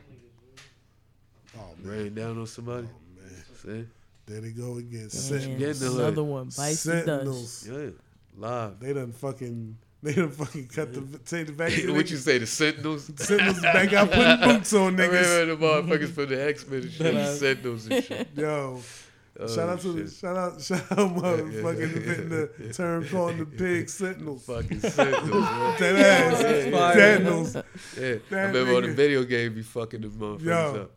[1.58, 2.88] Oh man, Ran down on somebody.
[2.90, 3.84] Oh man.
[3.84, 3.90] See?
[4.26, 5.02] There they go again.
[5.02, 6.00] Man, Sen- Get in the hood.
[6.02, 6.80] another one bites.
[6.80, 7.68] Sentinels.
[7.70, 7.90] Yeah,
[8.38, 8.80] live.
[8.80, 9.78] They done fucking.
[10.02, 11.96] They done fucking cut the take the vaccine.
[11.96, 12.38] what you say?
[12.38, 13.10] The Sentinels.
[13.16, 15.00] Sentinels back out putting boots on niggas.
[15.00, 15.40] I niggas.
[15.42, 15.66] remember the
[16.06, 17.14] motherfuckers from the X Men and shit.
[17.14, 18.28] The Sentinels and shit.
[18.36, 18.82] Yo,
[19.40, 23.46] Oh, shout out to the shout out shout out motherfucking inventing the term calling the
[23.48, 24.44] pig sentinels.
[24.48, 25.32] fucking Sentinels.
[25.32, 25.80] man.
[25.80, 27.56] That ass yeah, sentinels.
[27.56, 27.64] Yeah, I
[28.30, 30.88] That remember on the video game, you fucking the motherfuckers Yo.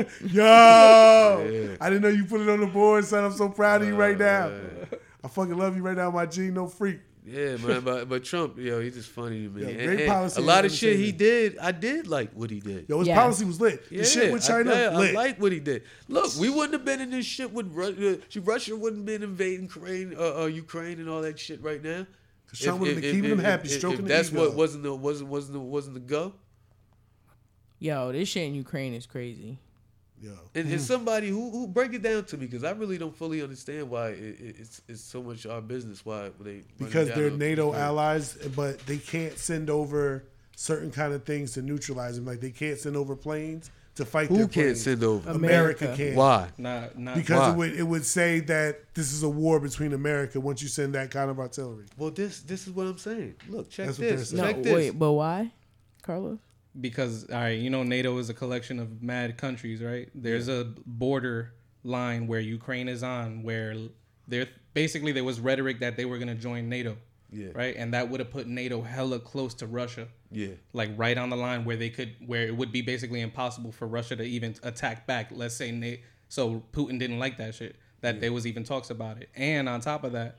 [0.00, 0.30] up.
[0.32, 1.76] Yo, Yeah.
[1.80, 3.24] I didn't know you put it on the board, son.
[3.24, 4.48] I'm so proud of you right now.
[4.48, 4.86] man.
[5.22, 6.48] I fucking love you right now, my G.
[6.50, 7.00] No freak.
[7.26, 9.62] Yeah, man, but but Trump, yo, he's just funny to me.
[9.62, 12.60] Yeah, great and policy a lot of shit he did, I did like what he
[12.60, 12.88] did.
[12.88, 13.16] Yo, his Yeah.
[13.20, 13.88] policy was lit.
[13.90, 15.14] The Yeah, shit with China, yeah, I, lit.
[15.14, 15.82] like what he did.
[16.08, 18.18] Look, we wouldn't have been in this shit with Russia.
[18.40, 22.06] Russia wouldn't have been invading Ukraine, uh, uh, Ukraine, and all that shit right now.
[22.48, 24.40] Cause Trump If- would have been keeping them happy, if- stroking if the that's ego.
[24.48, 26.34] what wasn't the wasn't wasn't the, wasn't the go.
[27.78, 29.58] Yo, this shit in Ukraine is crazy.
[30.22, 30.78] Yo, And, and mm-hmm.
[30.78, 34.08] somebody who who break it down to me because I really don't fully understand why
[34.10, 36.04] it, it, it's it's so much our business.
[36.04, 37.82] Why they because they're NATO Ukraine.
[37.82, 40.24] allies, but they can't send over
[40.56, 42.26] certain kind of things to neutralize them.
[42.26, 44.28] Like they can't send over planes to fight.
[44.28, 44.82] Who their can't planes.
[44.82, 45.30] send over?
[45.30, 45.96] America, America.
[45.96, 46.14] can.
[46.16, 46.48] Why?
[46.58, 47.50] Not not Because Why?
[47.52, 50.94] it would it would say that this is a war between America once you send
[50.96, 51.86] that kind of artillery.
[51.96, 53.36] Well, this this is what I'm saying.
[53.48, 54.30] Look, check That's what they're this.
[54.30, 54.56] saying.
[54.56, 54.74] No, this.
[54.74, 55.50] wait, but why,
[56.02, 56.38] Carlos?
[56.78, 60.08] Because all right, you know NATO is a collection of mad countries, right?
[60.14, 61.52] There's a border
[61.82, 63.74] line where Ukraine is on where
[64.28, 66.96] there basically there was rhetoric that they were going to join NATO,
[67.32, 67.48] Yeah.
[67.54, 67.74] right?
[67.76, 70.06] And that would have put NATO hella close to Russia.
[70.30, 70.50] Yeah.
[70.72, 73.88] Like right on the line where they could where it would be basically impossible for
[73.88, 75.30] Russia to even attack back.
[75.32, 75.96] Let's say Na-
[76.28, 77.76] so Putin didn't like that shit.
[78.02, 79.28] That there was even talks about it.
[79.34, 80.38] And on top of that,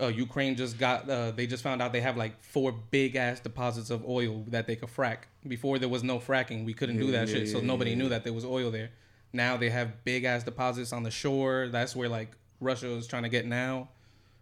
[0.00, 3.40] uh, Ukraine just got uh, they just found out they have like four big ass
[3.40, 5.18] deposits of oil that they could frack.
[5.46, 7.96] Before there was no fracking, we couldn't do that yeah, shit, so yeah, nobody yeah,
[7.96, 8.90] knew that there was oil there.
[9.32, 11.68] Now they have big ass deposits on the shore.
[11.70, 13.88] That's where like Russia is trying to get now,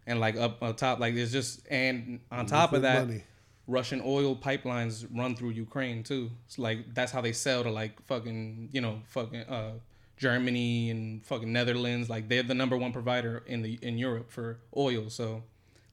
[0.05, 3.23] and like up on top, like there's just and on top of that, money.
[3.67, 6.31] Russian oil pipelines run through Ukraine too.
[6.47, 9.71] It's like that's how they sell to like fucking you know fucking uh,
[10.17, 12.09] Germany and fucking Netherlands.
[12.09, 15.09] Like they're the number one provider in the in Europe for oil.
[15.09, 15.43] So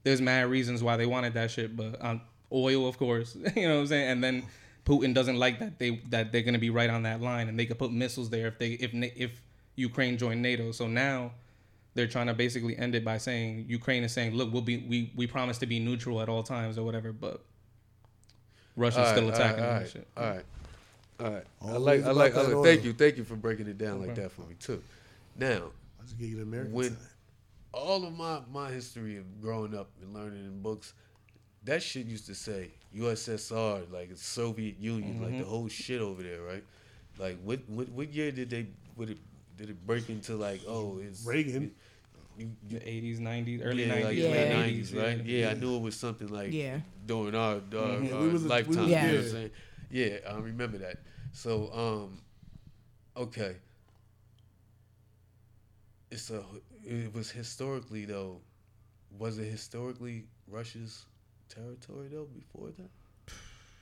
[0.03, 2.21] there's mad reasons why they wanted that shit, but um,
[2.51, 4.09] oil of course, you know what I'm saying.
[4.09, 4.43] And then
[4.85, 7.65] Putin doesn't like that they that they're gonna be right on that line, and they
[7.65, 9.41] could put missiles there if they if if
[9.75, 10.71] Ukraine joined NATO.
[10.71, 11.31] So now
[11.95, 15.11] they're trying to basically end it by saying Ukraine is saying, look, we'll be we
[15.15, 17.43] we promise to be neutral at all times or whatever, but
[18.75, 20.07] Russia's All right, still attacking all them right, shit.
[20.17, 20.45] All right,
[21.19, 21.43] all right.
[21.61, 22.53] I like, I like, I like.
[22.53, 22.63] oil.
[22.63, 24.23] Thank you, thank you for breaking it down like Okay.
[24.23, 24.81] that for me too.
[25.37, 26.97] Now, I just get you the American when side.
[27.73, 30.93] all of my my history of growing up and learning in books,
[31.63, 35.39] that shit used to say USSR, like it's Soviet Union, like Mm-hmm.
[35.39, 36.63] the whole shit over there, right?
[37.17, 39.17] Like what what what year did they would it
[39.57, 41.71] did it break into like oh it's Reagan.
[42.35, 44.23] You, The 80s, 90s, early yeah, 90s, like Yeah.
[44.23, 45.23] late late nineties, right?
[45.23, 45.49] Yeah.
[45.51, 46.79] I knew it was something like Yeah.
[47.05, 48.11] during our, our, Mhm.
[48.11, 48.75] our we was- we lifetime.
[48.77, 49.15] was- You know what.
[49.25, 49.51] I'm saying?
[49.93, 50.97] Yeah, I remember that.
[51.33, 52.21] So, um,
[53.15, 53.57] okay,
[56.11, 56.43] it's a.
[56.83, 58.41] It was historically though.
[59.19, 61.05] Was it historically Russia's
[61.47, 62.89] territory though before that?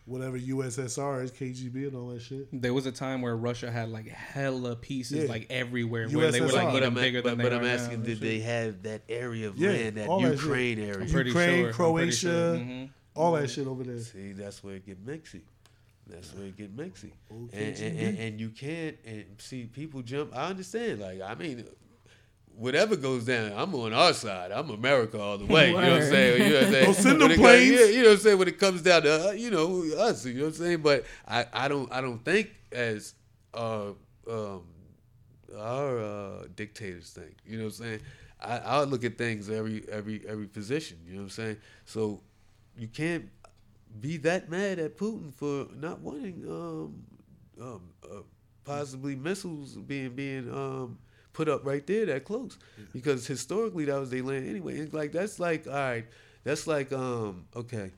[0.05, 2.47] Whatever USSR is, KGB and all that shit.
[2.51, 5.29] There was a time where Russia had like hella pieces Yeah.
[5.29, 7.63] like everywhere where they were like But even I'm, bigger but, than but they I'm
[7.65, 8.05] asking, now.
[8.07, 10.41] did they have that area of Yeah, land, that all that shit.
[10.43, 10.93] Ukraine area?
[10.95, 11.27] I'm Ukraine, sure.
[11.27, 12.55] I'm pretty Croatia, sure.
[12.57, 12.89] Mhm.
[13.15, 13.99] All that shit over there.
[13.99, 15.41] See, that's where it get mixy.
[16.11, 17.11] That's where it get mixy.
[17.29, 20.35] And, and, and, and you can't and see people jump.
[20.35, 20.99] I understand.
[20.99, 21.65] Like I mean,
[22.55, 24.51] whatever goes down, I'm on our side.
[24.51, 25.69] I'm America all the way.
[25.71, 26.41] You know what I'm saying?
[26.43, 26.85] You know what I'm saying?
[26.85, 27.71] Don't send When them it comes- planes.
[27.79, 28.37] yeah, you know what I'm saying?
[28.39, 30.81] When it comes down to uh, you know us, you know what I'm saying?
[30.81, 33.13] But I, I don't I don't think as
[33.53, 33.91] uh
[34.29, 34.63] um
[35.57, 37.35] our uh, dictators think.
[37.45, 37.99] You know what I'm saying?
[38.41, 40.97] I, I look at things every every every position.
[41.05, 41.57] You know what I'm saying?
[41.85, 42.21] So
[42.77, 43.29] you can't
[43.99, 47.03] be that mad at Putin for not wanting um,
[47.61, 48.21] um, uh,
[48.63, 50.97] possibly missiles being being um,
[51.33, 52.57] put up right there that close
[52.93, 54.77] because historically that was their land anyway.
[54.77, 56.05] It's like that's like all right,
[56.43, 57.91] that's like um okay.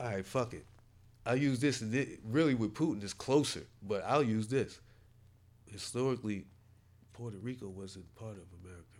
[0.00, 0.66] All right, fuck it.
[1.24, 4.80] I'll use this and thi- really with Putin is closer, but I'll use this.
[5.66, 6.44] Historically,
[7.12, 8.91] Puerto Rico wasn't part of America,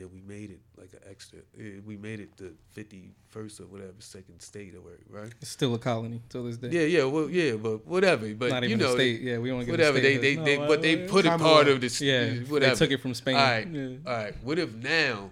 [0.00, 0.10] right?
[0.10, 1.38] And then we made it like an extra.
[1.58, 5.32] eh, We made it the fifty first or whatever second state or whatever, right?
[5.40, 6.68] It's still a colony till this day.
[6.70, 8.32] Yeah, yeah, well, yeah, but whatever.
[8.34, 9.20] But Not you even know, a state.
[9.20, 11.38] Yeah, we don't get whatever A they state they, No, they but they put it
[11.38, 12.00] part of this.
[12.00, 12.74] Yeah, whatever.
[12.74, 13.36] they took it from Spain.
[13.36, 13.88] All right, Yeah.
[14.06, 14.34] all right.
[14.44, 15.30] What if now,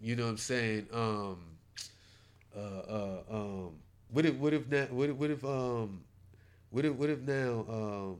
[0.00, 0.86] you know what I'm saying?
[0.92, 1.38] Um,
[2.56, 3.70] uh, uh, um,
[4.10, 6.02] what if what if now what if what if um,
[6.70, 8.16] what if what if now um.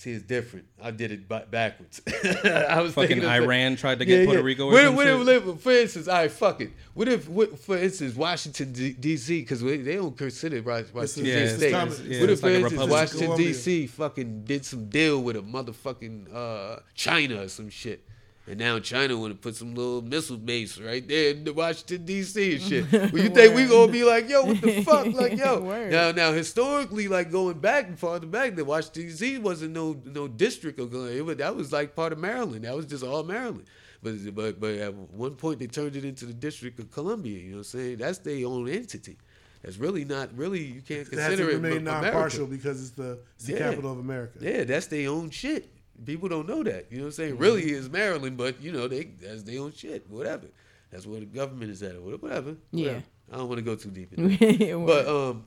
[0.00, 0.64] See, it's different.
[0.82, 2.00] I did it ba- backwards.
[2.08, 4.86] I was Fucking thinking of the- Iran tried to get Puerto Rico or What if,
[4.86, 6.70] some what if, if- for instance, all right, fuck it.
[6.94, 9.40] What if, what, for instance, Washington D.C.
[9.42, 11.42] because they don't consider Wa- Washington Yeah, D.C.
[11.42, 11.70] it's state.
[11.72, 12.90] yeah, what if, it's like for instance.
[12.90, 13.86] Washington D.C.
[13.88, 18.02] fucking did some deal with a motherfucking uh, China or some shit,
[18.50, 22.04] and now China want to put some little missile base right there in the Washington
[22.04, 22.54] D.C.
[22.54, 22.84] and shit.
[23.12, 25.60] Well, you think we gonna be like, yo, what the fuck, like, yo?
[25.60, 25.90] Word.
[25.92, 29.38] Now, now, historically, like going back and farther back, the Washington D.C.
[29.38, 32.64] wasn't no no district of it was, that was like part of Maryland.
[32.64, 33.64] That was just all Maryland.
[34.02, 37.38] But but but at one point they turned it into the District of Columbia.
[37.38, 37.96] You know what I'm saying?
[37.98, 39.18] That's their own entity.
[39.62, 42.80] That's really not really you can't It has to consider it remain Ma- non-partial because
[42.80, 43.58] it's the, it's the Yeah.
[43.58, 44.38] capital of America.
[44.40, 45.68] Yeah, that's their own shit.
[46.04, 46.86] People don't know that.
[46.90, 47.38] You know what I'm saying?
[47.38, 50.08] Really is Maryland, but you know they that's their own shit.
[50.08, 50.46] Whatever.
[50.90, 51.94] That's where the government is at.
[51.94, 52.56] Or whatever.
[52.72, 52.86] Yeah.
[52.86, 53.04] Whatever.
[53.32, 54.12] I don't want to go too deep.
[54.14, 54.84] In that.
[54.86, 55.44] But um,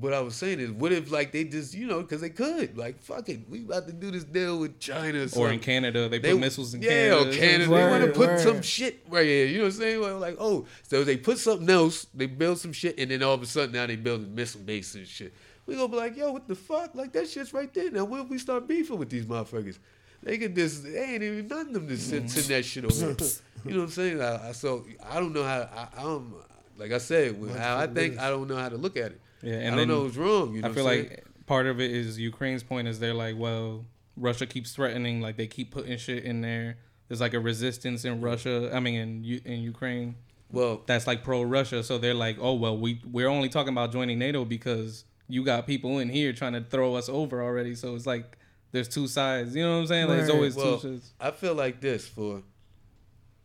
[0.00, 2.76] what I was saying is, what if like they just you know because they could
[2.76, 5.60] like fuck it, we about to do this deal with China or, Or in.
[5.60, 7.30] Canada, they put missiles in yeah, Canada.
[7.30, 7.70] or Canada.
[7.70, 8.40] They want to put word.
[8.40, 9.46] some shit right here.
[9.46, 10.00] You know what I'm saying?
[10.00, 13.34] Well, like, oh, so they put something else, they build some shit, and then all
[13.34, 15.34] of a sudden now they building missile bases and shit.
[15.66, 16.94] We gonna be like, yo, what the fuck?
[16.94, 17.90] Like that shit's right there.
[17.90, 19.78] Now when we start beefing with these motherfuckers,
[20.22, 23.16] they can just they ain't even none of them to send, send that shit over.
[23.64, 24.22] You know what I'm saying?
[24.22, 25.68] I, I, so I don't know how.
[25.74, 26.32] I, I don't
[26.76, 27.36] like I said.
[27.56, 29.20] How I think I don't know how to look at it.
[29.42, 30.54] Yeah, and I don't know what's wrong.
[30.54, 31.08] You know I feel what I'm saying?
[31.10, 33.84] like part of it is Ukraine's point is they're like, well,
[34.16, 36.78] Russia keeps threatening, like they keep putting shit in there.
[37.08, 38.70] There's like a resistance in Russia.
[38.72, 40.14] I mean, in U- in Ukraine,
[40.52, 41.82] well, that's like pro Russia.
[41.82, 45.66] So they're like, oh well, we we're only talking about joining NATO because you got
[45.66, 47.74] people in here trying to throw us over already.
[47.74, 48.36] So it's like
[48.72, 49.56] there's two sides.
[49.56, 50.08] You know what I'm saying?
[50.08, 50.34] Like it's Right.
[50.36, 51.08] always Well, two shits.
[51.18, 52.42] I feel like this for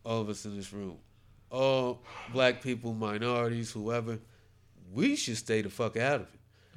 [0.03, 0.97] all of us in this room,
[1.49, 4.19] all black people, minorities, whoever,
[4.95, 6.27] we should stay the fuck out of it.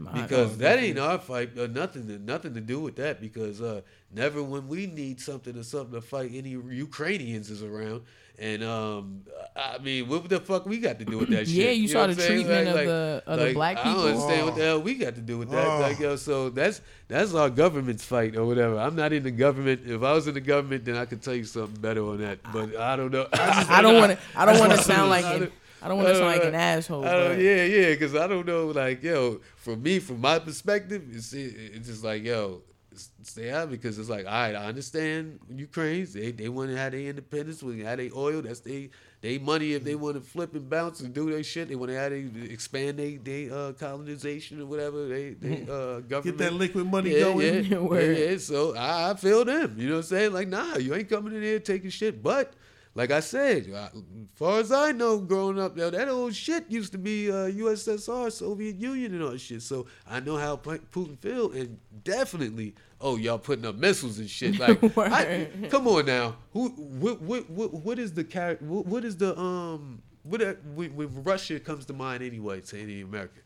[0.00, 0.58] My Because God.
[0.60, 3.20] that ain't our fight, or nothing, to, nothing to do with that.
[3.20, 3.80] Because uh,
[4.12, 8.02] never when we need something or something to fight, any Ukrainians is around.
[8.38, 9.22] And um,
[9.56, 11.56] I mean, what the fuck we got to do with that shit?
[11.56, 14.02] Yeah, you know saw the treatment of the- of the black I people.
[14.02, 14.66] don't understand what the Oh.
[14.66, 15.66] hell we got to do with that.
[15.66, 15.80] Oh.
[15.80, 18.78] Like, yo, so that's that's our government's fight or whatever.
[18.78, 19.80] I'm not in the government.
[19.84, 22.38] If I was in the government, then I could tell you something better on that.
[22.52, 23.26] But I don't know.
[23.32, 24.18] I don't want to.
[24.36, 25.52] I don't want to sound like I don't-
[25.82, 27.04] I don't want to sound like an uh, asshole.
[27.06, 30.38] I don't, but- yeah, yeah, because I don't know, like, yo, for me, from my
[30.38, 32.62] perspective, it's it's just like, yo,
[32.94, 36.76] s- stay out because it's like, all right, I understand Ukraine's they they want to
[36.76, 40.20] have their independence, we have their oil, that's they they money if they want to
[40.20, 41.68] flip and bounce and do their shit.
[41.68, 45.08] They want to add they expand they they uh, colonization or whatever.
[45.08, 47.54] They they uh, government Get that liquid money yeah, going.
[47.54, 48.16] Yeah, yeah, Word.
[48.18, 48.36] yeah.
[48.38, 49.74] So I, I feel them.
[49.76, 50.32] You know what I'm saying?
[50.32, 52.22] Like, nah, you ain't coming in here taking shit.
[52.22, 52.52] But
[52.98, 54.02] like I said, I- as
[54.34, 58.32] far as I know, growing up, yo, that old shit used to be uh, USSR,
[58.32, 59.62] Soviet Union, and all that shit.
[59.62, 64.58] So I know how Putin feel, and definitely, oh, y'all putting up missiles and shit.
[64.58, 68.64] Like, I, come on now, who, what, what, what, what is the character?
[68.64, 70.40] What, what is the um, what
[70.74, 73.42] when, when Russia comes to mind anyway to any American,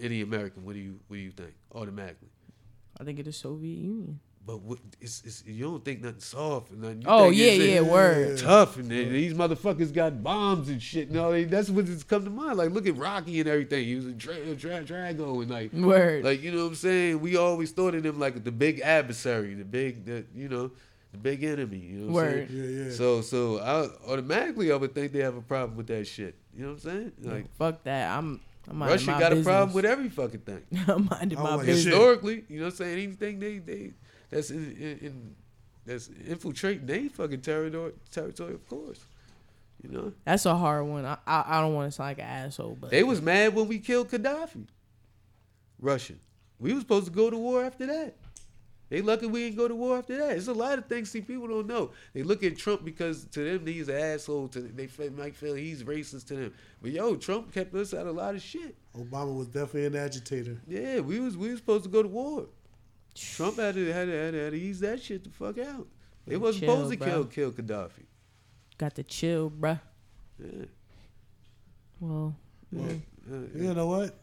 [0.00, 0.64] any American?
[0.64, 2.30] What do you, what do you think automatically?
[2.98, 4.18] I think it is Soviet Union.
[4.44, 7.02] But what, it's, it's, you don't think nothing soft and nothing.
[7.02, 8.38] You Oh think yeah, it's, yeah, word.
[8.38, 11.12] Tough and they- these motherfuckers got bombs and shit.
[11.12, 12.58] No, they, that's what it's come to mind.
[12.58, 13.84] Like look at Rocky and everything.
[13.84, 16.24] He was a Dra- Dra- Drago and like, Word.
[16.24, 17.20] like you know what I'm saying.
[17.20, 20.72] We always thought of them like the big adversary, the big, the you know,
[21.12, 21.78] the big enemy.
[21.78, 22.48] You know what I'm Word.
[22.48, 22.60] saying?
[22.78, 22.90] Yeah, yeah.
[22.92, 26.34] So so I automatically I would think they have a problem with that shit.
[26.56, 27.12] You know what I'm saying?
[27.22, 28.10] Like Fuck that.
[28.18, 28.40] I'm.
[28.70, 29.46] I'm Russia my got business.
[29.46, 30.62] a problem with every fucking thing.
[30.88, 31.84] I'm minding my like business.
[31.94, 32.92] historically, you know what I'm saying?
[33.02, 33.92] Anything they they
[34.32, 35.34] that's in, in, in
[35.84, 39.04] that's infiltrating they fucking territory territory, of course.
[39.82, 40.12] You know?
[40.24, 41.04] That's a hard one.
[41.04, 43.68] I I, I don't want to sound like an asshole, but They was mad when
[43.68, 44.66] we killed Gaddafi.
[45.80, 46.18] Russian.
[46.58, 48.16] We was supposed to go to war after that.
[48.88, 50.36] They lucky we didn't go to war after that.
[50.36, 51.92] It's a lot of things see people don't know.
[52.12, 54.48] They look at Trump because to them he's an asshole.
[54.48, 56.54] To they feel, might feel he's racist to them.
[56.80, 58.76] But yo, Trump kept us out of a lot of shit.
[58.94, 60.60] Obama was definitely an agitator.
[60.68, 62.46] Yeah, we was we was supposed to go to war.
[63.14, 65.86] Trump had to had to, had to, had to ease that shit the fuck out.
[66.26, 67.08] They wasn't Chill, supposed to bro.
[67.08, 68.04] kill kill Gaddafi.
[68.78, 69.80] got to chill, bruh.
[70.38, 70.64] Yeah,
[72.00, 72.34] Well,
[72.70, 72.92] yeah,
[73.30, 73.38] yeah.
[73.54, 74.14] You know what?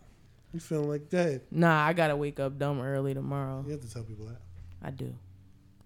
[0.53, 1.41] You feeling like that?
[1.51, 3.63] nah, I gotta wake up dumb early tomorrow.
[3.65, 4.39] You have to tell people that.
[4.81, 5.13] I do,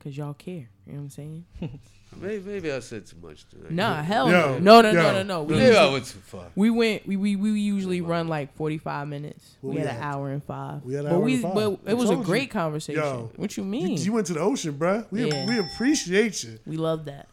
[0.04, 0.70] cause y'all care.
[0.86, 1.45] You know what I'm saying?
[2.22, 3.72] Maybe, maybe I said too much tonight.
[3.72, 5.01] Nah, hell Yo, no, no, no, yo.
[5.01, 5.43] no, no, no.
[5.45, 6.45] We, Maybe I went too far.
[6.54, 7.08] we went.
[7.08, 9.58] We, we we usually run like 45 minutes.
[9.62, 10.84] What we we had an hour and five.
[10.84, 11.54] We had an but hour we and five.
[11.56, 12.32] but I it was a told you.
[12.32, 13.01] great conversation.
[13.01, 13.97] Yo, what you You, mean?
[13.97, 15.08] you went to the ocean, bruh.
[15.10, 15.47] We Yeah.
[15.47, 16.60] we appreciate you.
[16.68, 17.30] we love that.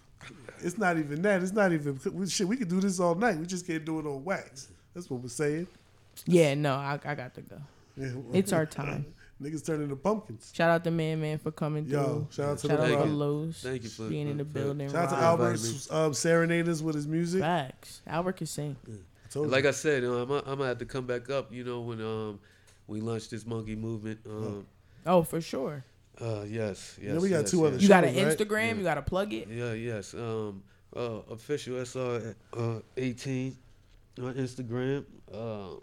[0.61, 1.43] It's not even that.
[1.43, 2.49] It's not even we, shit.
[2.49, 3.37] We could do this all night.
[3.37, 4.69] We just can't do it on wax.
[4.95, 5.67] That's what we're saying.
[6.25, 7.57] Yeah, no, I, I got to go.
[7.99, 8.13] Yeah.
[8.33, 9.05] It's our time.
[9.43, 10.53] Niggas turning into pumpkins.
[10.55, 12.29] Shout out to Man Man for coming Yo, through.
[12.31, 13.13] shout out to Shout the out to Thank you.
[13.17, 14.91] Lowe's Thank you for- being in the for- building.
[14.91, 15.25] Shout out to Rob.
[15.25, 17.41] Albert inviting um, serenade us with his music.
[17.41, 18.03] Facts.
[18.07, 18.77] Albert can sing.
[18.87, 19.53] I told you.
[19.53, 21.53] Like I said, uh, I'm, I'm gonna have to come back up.
[21.53, 22.39] You know when um
[22.87, 24.21] we launched this monkey movement.
[24.29, 24.67] Um,
[25.07, 25.85] Oh, for sure.
[26.21, 27.15] uh, yes, yes.
[27.15, 27.83] Yeah, we got yes, two other yes.
[27.83, 28.37] You got an right?
[28.37, 28.67] Instagram.
[28.67, 28.75] Yeah.
[28.75, 29.49] You got to plug it.
[29.49, 30.13] Yeah, yes.
[30.13, 30.63] Um,
[30.95, 33.57] uh, official SR uh, 18
[34.21, 35.05] on Instagram.
[35.33, 35.81] Um,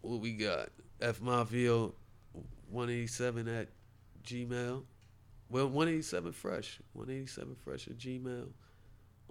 [0.00, 0.70] what we got?
[1.02, 1.88] F Mafia
[2.70, 3.68] 187 at
[4.24, 4.82] Gmail.
[5.50, 6.80] Well, 187 Fresh.
[6.94, 8.48] 187 Fresh at Gmail.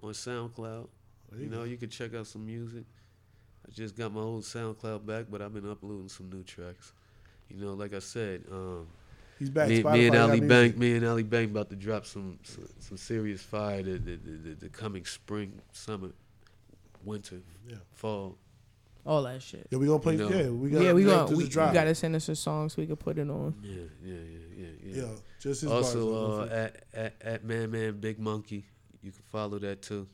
[0.03, 0.87] On SoundCloud.
[1.35, 2.83] You you know, you can check out some music.
[3.67, 6.93] I just got my old SoundCloud back, but I've been uploading some new tracks.
[7.49, 8.87] You know, like I said, um,
[9.39, 9.69] He's back.
[9.69, 10.39] me, me and Ali.
[10.39, 14.15] Bank, me and Ali Bank about to drop some some, some serious fire the, the,
[14.17, 16.09] the, the, the coming spring, summer,
[17.03, 17.77] winter, Yeah.
[17.93, 18.37] fall.
[19.05, 19.67] All that shit.
[19.71, 20.15] Yeah, we gonna play.
[20.15, 20.37] You know.
[20.37, 20.81] yeah, we got.
[20.83, 21.27] Yeah, we gonna.
[21.27, 21.73] to we, the you drop.
[21.73, 23.55] gotta send us a song so we can put it on.
[23.63, 25.01] Yeah, yeah, yeah, yeah, yeah.
[25.03, 25.07] Yeah,
[25.39, 26.41] just his bars, also, though.
[26.43, 28.65] uh, at, at at Man Man Big Monkey,
[29.01, 30.07] you can follow that too.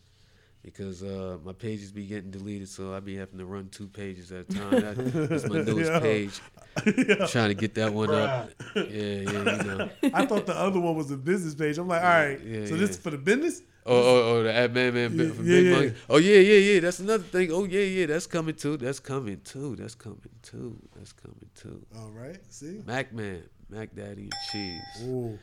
[0.64, 4.32] Because uh, my pages be getting deleted, so I be having to run two pages
[4.34, 4.72] at a time.
[4.72, 4.96] That,
[5.30, 6.00] that's my newest Yeah.
[6.00, 6.42] page.
[7.32, 8.50] Trying to get that one up.
[8.76, 9.90] Yeah, yeah, you know.
[10.14, 11.78] I thought the other one was a business page.
[11.78, 12.82] I'm like, all right, Yeah, so yeah.
[12.82, 13.62] this is for the business.
[13.88, 15.72] Oh, oh, oh, the at man, man, Yeah, yeah, big yeah.
[15.76, 15.94] money.
[16.10, 16.80] Oh, yeah, yeah, yeah.
[16.82, 17.52] That's another thing.
[17.52, 18.06] Oh, yeah, yeah.
[18.08, 18.76] That's coming too.
[18.78, 19.76] That's coming too.
[19.78, 20.78] That's coming too.
[20.96, 21.86] That's coming too.
[21.98, 22.82] All right, see.
[22.86, 24.82] Mac Man, Mac Daddy and cheese.
[25.04, 25.40] Ooh,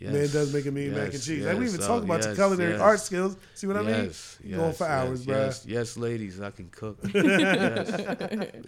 [0.00, 0.12] Yes.
[0.12, 1.44] man does make a mean mac and Yes, cheese.
[1.44, 2.80] like we yes, even oh, talk about your yes, culinary yes.
[2.80, 3.36] art skills.
[3.54, 3.88] See what I mean?
[3.88, 5.36] Yes, going for yes, hours, yes.
[5.36, 6.98] Yes, yes, ladies, I can cook.
[7.12, 7.90] yes,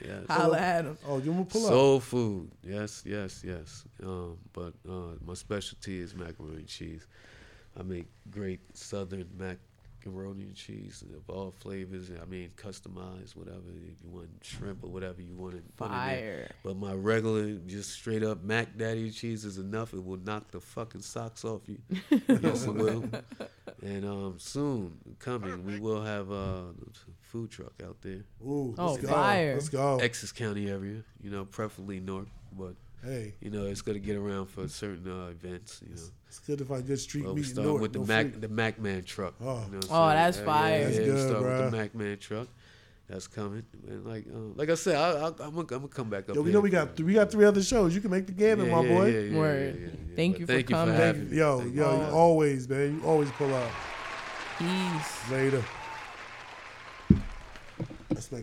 [0.05, 0.25] yes.
[0.29, 0.99] Holla at him.
[1.07, 1.73] Oh, you want to pull up?
[1.73, 2.51] Soul food.
[2.65, 3.85] Yes, yes, yes.
[4.03, 7.07] Um, but uh, my specialty is macaroni and cheese.
[7.79, 12.11] I make great southern macaroni and cheese of all flavors.
[12.21, 15.93] I mean, customized, whatever if you want, shrimp or whatever you want to put in
[15.93, 15.99] there.
[15.99, 16.51] Fire.
[16.65, 19.95] But my regular, just straight up Mac Daddy cheese is enough.
[19.95, 21.79] It will knock the fucking socks off you.
[22.29, 23.05] yes, it will.
[23.83, 26.67] And um, soon coming, we will have a
[27.23, 29.09] food truck out there, Ooh, Oh, let's go.
[29.09, 29.55] fire.
[29.55, 29.99] Let's go.
[29.99, 31.03] Essex County area.
[31.23, 32.29] You know, preferably north,
[32.59, 35.81] but Hey, you know it's gonna get around for certain uh, events.
[35.83, 37.81] You know, it's good to find good street well, we start North.
[37.81, 38.41] with the no Mac, free.
[38.41, 39.35] the Mac Man truck.
[39.41, 39.65] Oh.
[39.67, 40.79] you know Oh, that's Yeah, fire.
[40.79, 42.49] Yeah, That's yeah, we good, start with the Mac Man truck.
[43.09, 43.65] That's coming.
[43.89, 46.37] And like, uh, like I said, I, I, I'm, gonna, I'm gonna come back up.
[46.37, 46.97] Yo, we here know we got it.
[46.99, 47.93] th- we got three other shows.
[47.95, 49.07] You can make the gamut, Yeah, my boy.
[49.09, 49.75] yeah, yeah, Word.
[49.75, 50.15] yeah, yeah, yeah.
[50.17, 50.95] Thank But you for thank coming.
[50.95, 51.25] You for Thank you.
[51.31, 51.37] me.
[51.39, 51.99] Yo, Thank yo, you.
[52.07, 53.01] you always, man.
[53.01, 53.71] You always pull up
[54.59, 55.31] Peace.
[55.33, 55.65] later.
[58.11, 58.39] Let's make